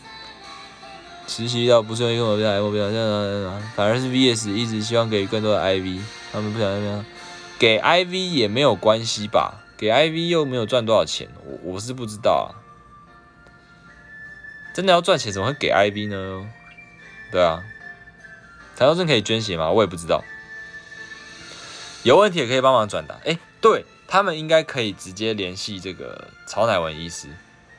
[1.27, 5.99] 实习到不是用我表 M 表现啊，反而是 VS 一直希望给更多的 IV，
[6.31, 7.05] 他们不想怎么样，
[7.57, 9.64] 给 IV 也没有关系吧？
[9.77, 12.63] 给 IV 又没有赚多少钱，我我是不知道啊。
[14.73, 16.49] 真的要赚钱怎么会给 IV 呢？
[17.31, 17.63] 对啊，
[18.75, 19.71] 台胞证可以捐血吗？
[19.71, 20.23] 我也不知道。
[22.03, 23.15] 有问题也可以帮忙转达。
[23.25, 27.27] 哎，对他们应该可以直接联系这个曹乃文医师。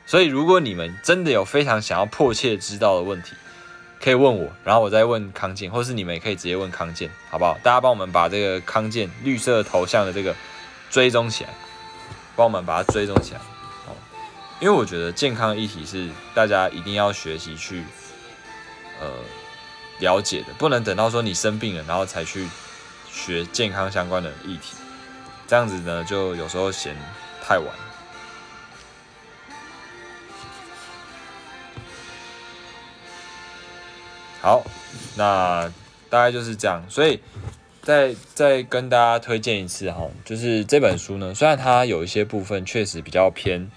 [0.05, 3.33] 所以，如果你们真的有非常想要迫切知道的问题，
[4.01, 7.57] 可以问我，然后我再问康健，或是你们也可以直接问康健，好不好？
[7.61, 10.35] 大家帮我们把这个康健绿色头像的这个
[10.89, 11.49] 追踪起来，
[12.37, 13.39] 帮我们把它追踪起来，
[13.87, 13.97] 哦，
[14.61, 17.83] 因为我觉得健康议题是大家一定要学习去
[19.01, 19.09] 呃
[19.99, 22.47] 了解的，不能等到说你生病了，然后才去
[23.11, 24.75] 学健康相关的议题，
[25.47, 26.95] 这样子呢，就有时候嫌
[27.43, 27.67] 太晚。
[34.39, 34.63] 好，
[35.15, 35.67] 那
[36.09, 36.81] 大概就是这样。
[36.87, 37.19] 所以
[37.87, 43.71] 再再跟大家推荐一次哈，就是这本书呢，虽然它有一些部分确实比较偏，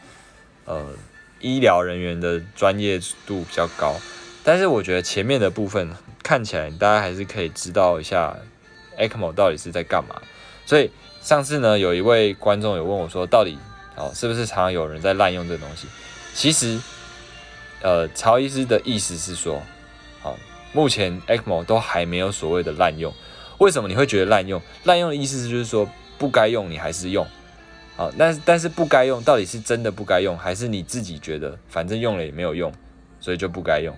[0.64, 0.84] 呃，
[1.38, 3.94] 医疗人员的专业度比较高，
[4.42, 5.88] 但是我觉得前面的部分
[6.24, 8.36] 看起来大家还是可以知道一下
[8.98, 10.20] ECMO 到底是在干嘛。
[10.66, 10.90] 所以
[11.22, 13.56] 上次呢，有一位观众有问我说，到底
[13.94, 15.86] 哦是不是常常有人在滥用这东西？
[16.34, 16.80] 其实，
[17.80, 19.62] 呃，曹医师的意思是说，
[20.20, 20.36] 好，
[20.72, 23.14] 目前 ECMO 都还没有所谓的滥用。
[23.60, 24.60] 为什么你会觉得滥用？
[24.84, 25.88] 滥用的意思是就是说
[26.18, 27.26] 不该用你还是用，
[27.94, 32.72] 好，但是但是不该用到底是真的不该用，还是你自己觉得反正用了也没有用，
[33.20, 33.94] 所以就不该用？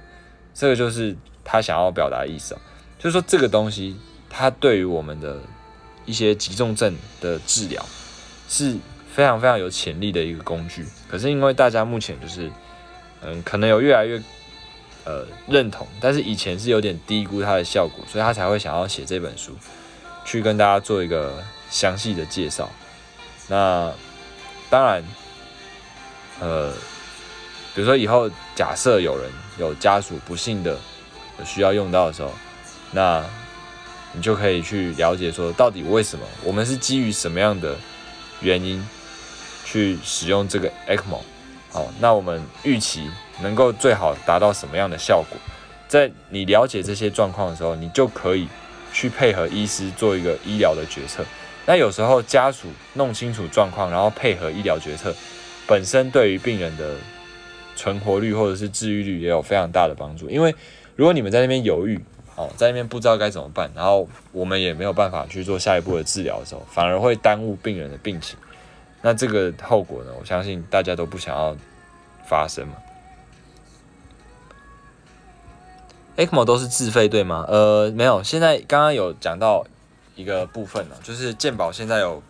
[0.52, 2.56] 这个就是他想要表达的意思，
[2.98, 3.96] 就是说这个东西
[4.28, 5.38] 它对于我们的
[6.04, 7.84] 一些急重症的治疗
[8.48, 8.76] 是
[9.12, 12.50] 非常非常有潜力的一个工具，可是因为大家目前就是
[13.22, 14.20] 嗯，可能有越来越。
[15.05, 19.50] 呃，认同，但是以前是有点低估它的效果，所以他才会想要写这本书，
[20.24, 22.70] 去跟大家做一个详细的介绍。
[23.48, 23.92] 那
[24.70, 25.03] 当然，
[26.38, 26.72] 呃，
[27.74, 29.28] 比如说以后假设有人
[29.59, 30.78] 有家属不幸的
[31.44, 32.32] 需要用到的时候，
[32.92, 33.24] 那
[34.12, 37.76] 你就可以去了解说，到底为什么我们是基于什么样的
[38.40, 38.86] 原因
[39.64, 41.18] 去使用这个 ECMO。
[41.72, 43.11] 好，那我们预期。
[43.43, 45.38] 能够最好达到什么样的效果？
[45.86, 48.49] 在你了解这些状况的时候，你就可以
[48.93, 51.22] 去配合医师做一个医疗的决策。
[51.66, 55.14] 那有时候家属弄清楚状况，然后配合医疗决策，
[55.66, 56.97] 本身对于病人的
[57.76, 60.30] 存活率或者是治愈率也有非常大的帮助。
[60.30, 60.55] 因为
[60.97, 62.01] 如果你们在那边犹豫，
[62.34, 68.38] 哦，在那边不知道该怎么办，然后我们也没有办法去做下一步的治疗的时候，反而会耽误病人的病情。
[69.03, 70.11] 那这个后果呢？
[70.18, 71.57] 我相信大家都不想要
[72.26, 72.74] 发生嘛。
[76.16, 77.44] ECMO 都是自费对吗？
[77.48, 79.64] 呃，没有，现在刚刚有讲到
[80.14, 82.22] 一个部分呢，就是健保现在有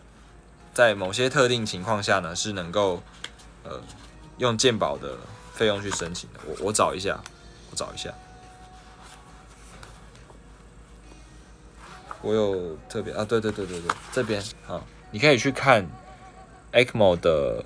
[0.73, 3.03] 在某些特定情况下呢，是能够
[3.63, 3.81] 呃
[4.37, 5.17] 用健保的
[5.53, 6.39] 费用去申请的。
[6.47, 7.19] 我我找一下，
[7.71, 8.13] 我找一下，
[12.21, 14.81] 我有特别啊，对对对对对，这边啊，
[15.11, 15.85] 你可以去看
[16.71, 17.65] ECMO 的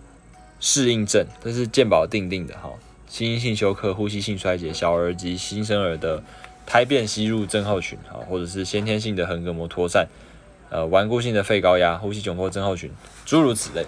[0.59, 2.71] 适应症，这是健保定定的哈。
[3.07, 6.21] 心因性休克、呼吸性衰竭、小儿及新生儿的
[6.65, 10.07] 胎便吸入症候群，啊，或者是先天性的横膈膜脱散，
[10.69, 12.91] 呃，顽固性的肺高压、呼吸窘迫症候群，
[13.25, 13.85] 诸如此类。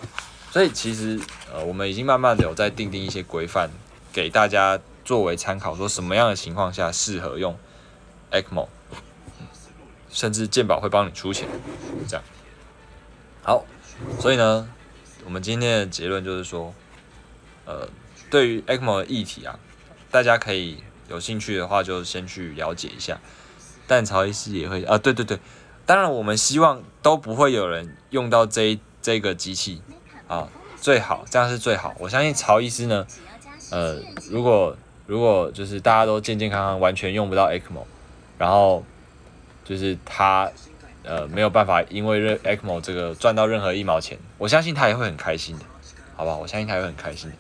[0.52, 1.20] 所以其实，
[1.54, 3.70] 呃，我们已经慢慢的有在定定一些规范，
[4.14, 7.56] 给大家作为参考，说什么样的情况下适合用
[8.32, 8.68] ECMO，
[10.10, 11.48] 甚至健保会帮你出钱，
[12.08, 12.24] 这样。
[13.44, 13.66] 好，
[14.20, 14.70] 所以呢，
[15.26, 16.74] 我们今天的结论就是说，
[17.66, 17.88] 呃。
[18.30, 19.60] 对于 ECMO 的议题啊，
[20.12, 23.20] 大家可以有兴趣的话就先去了解一下。
[23.88, 25.40] 但曹医师也会啊，对对对，
[25.86, 29.82] 当然我们希望都不会有人用到这这个机器
[30.28, 30.48] 啊，
[30.80, 31.96] 最好这样是最好。
[31.98, 33.08] 我相信曹医师呢，
[33.72, 34.00] 呃，
[34.30, 34.78] 如果
[35.08, 37.86] 如果就是大家都健健康康，完全用不到 ECMO，
[38.38, 38.86] 然后
[39.66, 40.52] 就是他
[41.02, 45.66] 呃没有办法因为任 ECMO 这个赚到任何一毛钱，我相信他也会很开心的，
[46.16, 46.38] 好不好？
[46.38, 47.36] 我相信他也会很开心的。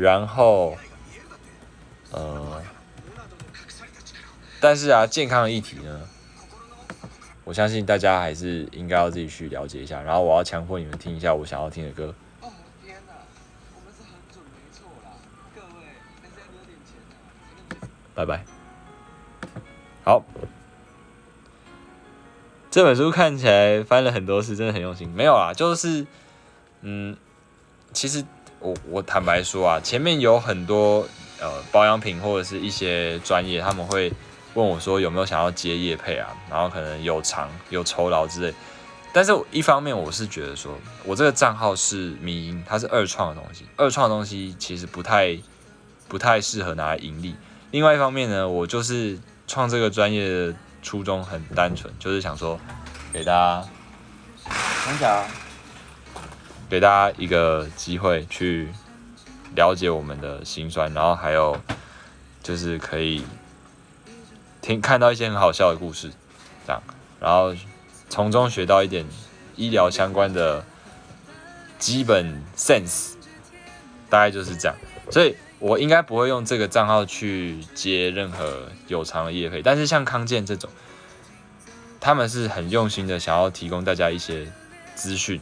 [0.00, 0.76] 然后，
[2.10, 2.62] 呃，
[4.58, 6.00] 但是啊，健康的议题呢，
[7.44, 10.00] 我相信大家还是应该要自己去了解一下。
[10.00, 12.14] 然后我要强迫你们听一下我想要听的歌。
[18.14, 18.44] 拜拜。
[20.04, 20.24] 好，
[22.70, 25.08] 这本书看起来翻了很多次，真的很用心。
[25.08, 26.06] 没有啊，就是，
[26.80, 27.16] 嗯，
[27.92, 28.24] 其实。
[28.60, 31.06] 我我坦白说啊，前面有很多
[31.40, 34.12] 呃保养品或者是一些专业，他们会
[34.54, 38.54] 问我说有没有想要接业配啊，然后可能有偿有酬劳之类。
[39.12, 40.72] 但是一方面我是觉得说，
[41.04, 45.36] 我这个账号是民营，它是二创的东西，二创的东西其实不太
[46.06, 47.34] 不太适合拿来盈利。
[47.72, 52.60] 另外一方面呢，我就是创这个专业的初衷很单纯，就是想说
[53.12, 53.68] 给大家
[54.84, 55.24] 看一下。
[56.70, 58.68] 给大家一个机会去
[59.56, 61.60] 了解我们的心酸，然后还有
[62.44, 63.24] 就是可以
[64.62, 66.12] 听看到一些很好笑的故事，
[66.64, 66.80] 这样，
[67.18, 67.52] 然后
[68.08, 69.04] 从中学到一点
[69.56, 70.64] 医疗相关的
[71.80, 73.14] 基本 sense，
[74.08, 74.76] 大概就是这样。
[75.10, 80.70] 所以我应该不会用这个账号去接任何有偿的业费，但是像康健这种，
[81.98, 84.46] 他们是很用心的想要提供大家一些
[84.94, 85.40] 资讯。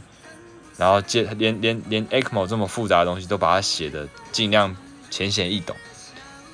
[0.79, 4.75] 然后接连连连 ECMO 这么复杂的东西都把它写的尽量
[5.11, 5.77] 浅显易懂，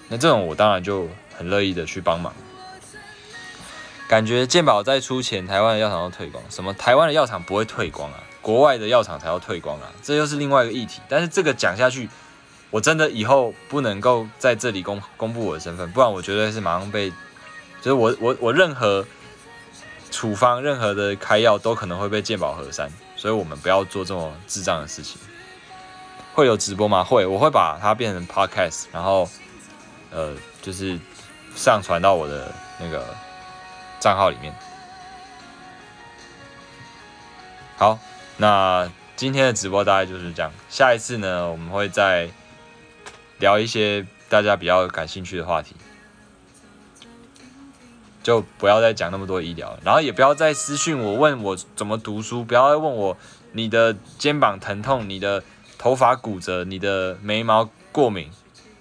[0.08, 1.06] 那这种我当然就
[1.36, 2.34] 很乐意的去帮忙。
[4.08, 6.42] 感觉健保在出钱，台湾的药厂都退光。
[6.50, 8.22] 什么台湾的药厂不会退光啊？
[8.40, 9.90] 国外的药厂才要退光啊！
[10.02, 11.00] 这又是另外一个议题。
[11.08, 12.08] 但是这个讲下去，
[12.70, 17.10] 我真的以后不能够在这里公公布我的身份，不然我绝对是马上被，
[17.80, 19.04] 就是我我我任何
[20.14, 22.88] 处方、任何的开药都可能会被健保核删。
[23.16, 25.20] 所以我们不要做这么智障的事情。
[26.34, 27.02] 会有直播吗？
[27.02, 29.28] 会，我会把它变成 podcast，然后
[30.12, 30.96] 呃，就是
[31.56, 33.04] 上传到我的那个
[33.98, 34.54] 账号里面。
[37.76, 37.98] 好，
[38.36, 40.52] 那今天的直播大概就是这样。
[40.68, 42.28] 下一次呢，我们会再
[43.38, 45.74] 聊一些大家比较感兴趣的话题，
[48.24, 53.16] 就不要再讲那么多医疗，然后也不要再私讯我问我怎么读书，不要再问我
[53.52, 55.44] 你的肩膀疼痛，你的。
[55.76, 58.30] 头发骨折，你的眉毛过敏，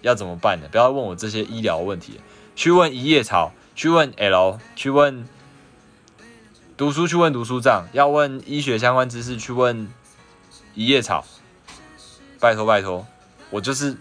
[0.03, 0.69] 要怎么办的？
[0.69, 2.21] 不要问我这些医疗问题，
[2.55, 5.27] 去问一叶草，去问 L，去问
[6.77, 9.89] 读书，去问读书账，要问医学相关知识，去问
[10.75, 11.25] 一叶草。
[12.39, 13.05] 拜托拜托，
[13.49, 13.97] 我就是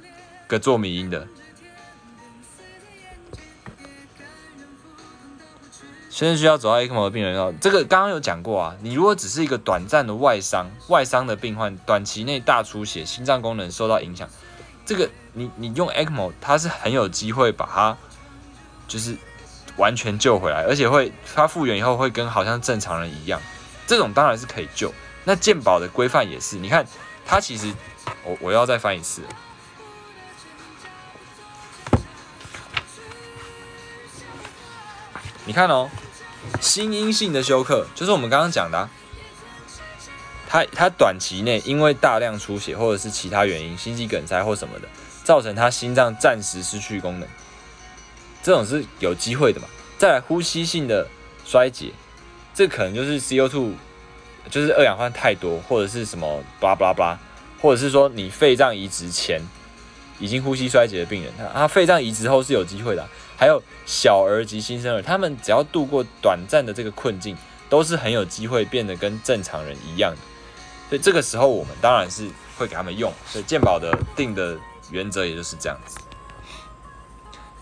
[0.46, 1.26] 个做米音的。
[6.12, 8.76] 现在需要走到 ECMO 的病人哦，这个刚刚有讲过啊。
[8.82, 14.28] 你如果只是一个短暂的外伤，外伤的病患，短期内大出血，心脏功能受到影响，
[14.84, 17.96] 这个你你用 ECMO，它是很有机会把它
[18.86, 19.16] 就是
[19.78, 23.40] 完全救回来，而且会它复原以后会跟好像正常人一样，
[23.86, 24.92] 这种当然是可以救。
[25.24, 26.86] 那健保的规范也是，你看
[27.24, 27.72] 它其实
[28.22, 29.22] 我我要再翻一次，
[35.44, 35.90] 你看哦。
[36.60, 38.90] 心因性的休克就是我们刚刚讲的，啊
[40.48, 44.88] 他他短期内因为大量出血或者是其他原因，心肌梗塞或什么的，
[45.22, 47.28] 造成他心脏暂时失去功能，
[48.42, 49.68] 这种是有机会的嘛？
[49.96, 51.06] 再来呼吸性的
[51.46, 51.92] 衰竭，
[52.52, 53.72] 这可能就是 CO2，
[54.50, 57.18] 就是二氧化碳太多，或者是什么巴拉巴拉巴拉，
[57.60, 59.40] 或者是说你肺脏移植前
[60.18, 63.08] 已经呼吸衰竭的病人，他他肺脏移植后是有机会的。
[63.36, 67.36] 还有小儿及新生儿，他们只要度过短暂的这个困境，
[67.68, 70.18] 都是很有机会变得跟正常人一样的。
[70.88, 73.12] 所以这个时候，我们当然是会给他们用。
[73.26, 74.56] 所以健保的定的
[74.90, 75.98] 原则也就是这样子。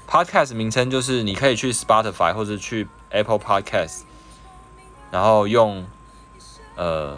[0.09, 4.01] Podcast 名称就是你可以去 Spotify 或者去 Apple Podcast，
[5.13, 5.87] 然后用
[6.75, 7.17] 呃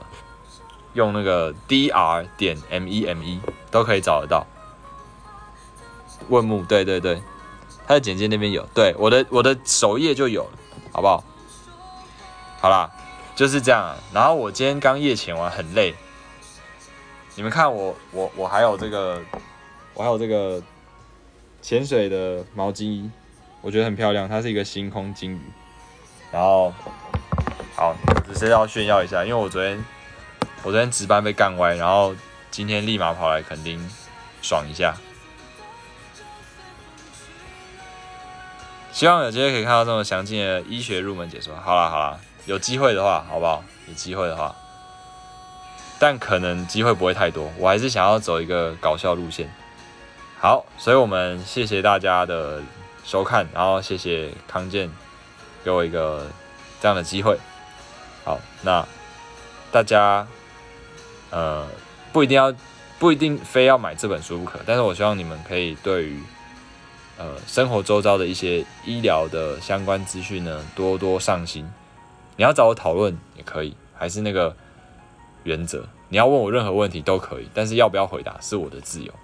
[0.92, 3.40] 用那个 dr 点 m e m e
[3.70, 4.46] 都可以找得到。
[6.28, 7.22] 问木，对对对。
[7.92, 10.58] 在简介那边有，对我的我的首页就有了，
[10.90, 11.22] 好不好？
[12.60, 12.90] 好啦，
[13.36, 13.94] 就是这样。
[14.14, 15.94] 然后我今天刚夜潜完，很累。
[17.34, 19.20] 你们看我我我还有这个，
[19.94, 20.62] 我还有这个
[21.60, 23.10] 潜水的毛巾，
[23.60, 25.40] 我觉得很漂亮，它是一个星空金鱼。
[26.30, 26.72] 然后，
[27.74, 27.94] 好，
[28.26, 29.84] 只是要炫耀一下，因为我昨天
[30.62, 32.14] 我昨天值班被干歪，然后
[32.50, 33.78] 今天立马跑来肯定
[34.40, 34.96] 爽一下。
[38.92, 41.56] 希望有机会可以看到这么详尽的医学入门解说。
[41.56, 43.64] 好啦好啦，有机会的话，好不好？
[43.88, 44.54] 有机会的话，
[45.98, 47.50] 但可能机会不会太多。
[47.58, 49.50] 我还是想要走一个搞笑路线。
[50.38, 52.60] 好，所以我们谢谢大家的
[53.02, 54.90] 收看，然后谢谢康健
[55.64, 56.26] 给我一个
[56.78, 57.38] 这样的机会。
[58.24, 58.86] 好，那
[59.72, 60.26] 大家
[61.30, 61.66] 呃
[62.12, 62.52] 不一定要
[62.98, 66.22] 不一定非要买这本书不可，但是我希望你们可以对于。
[67.22, 71.64] 呃，生活周遭的一些医疗的相关资讯呢，多多上心。
[72.36, 74.56] 你要找我讨论也可以，还是那个
[75.44, 79.14] 原则，你要问我任何问题都可以，但是要不要回答是我的自由。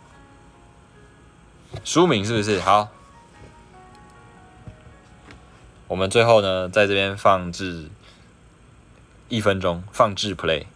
[1.82, 2.88] 书名是不是好？
[5.88, 7.88] 我们最后呢，在这边放置
[9.28, 10.66] 一分钟，放置 play。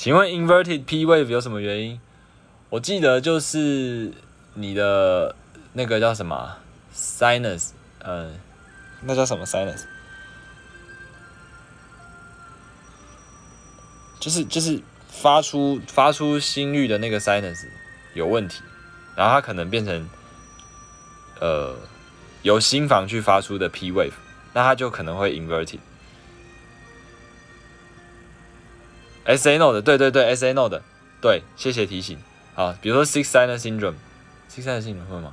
[0.00, 2.00] 请问 inverted P wave 有什么原因？
[2.70, 4.10] 我记得就是
[4.54, 5.36] 你的
[5.74, 6.56] 那个叫什么
[6.94, 8.32] sinus，嗯，
[9.02, 9.82] 那叫什么 sinus？
[14.18, 17.66] 就是就是发出发出心率的那个 sinus
[18.14, 18.62] 有问题，
[19.14, 20.08] 然后它可能变成
[21.40, 21.76] 呃
[22.40, 24.14] 由心房去发出的 P wave，
[24.54, 25.80] 那它就可能会 inverted。
[29.24, 30.82] S A no 的，对对对，S A no 的，
[31.20, 32.18] 对，谢谢提醒。
[32.54, 35.32] 好，比如说 Six Sinus Syndrome，Six Sinus Syndrome 会吗？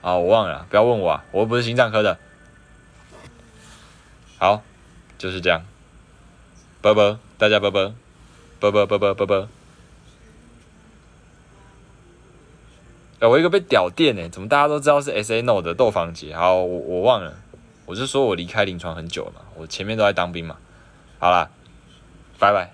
[0.00, 2.18] 啊，我忘了，不要问我啊，我又不是心脏科的。
[4.38, 4.62] 好，
[5.18, 5.62] 就是这样。
[6.80, 7.94] 啵啵，大家啵啵，
[8.58, 9.48] 啵啵啵啵啵啵。
[13.20, 16.34] 哎，我一个被屌电哎，怎么大家都知道是 S A No 的窦房姐？
[16.34, 17.36] 好，我我忘了，
[17.86, 20.56] 我就说我离开临床很久了嘛，我前面都在当兵嘛。
[21.20, 21.48] 好啦，
[22.40, 22.72] 拜拜，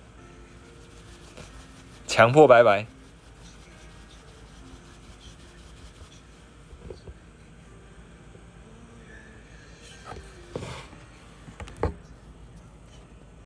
[2.09, 2.98] 强迫拜拜。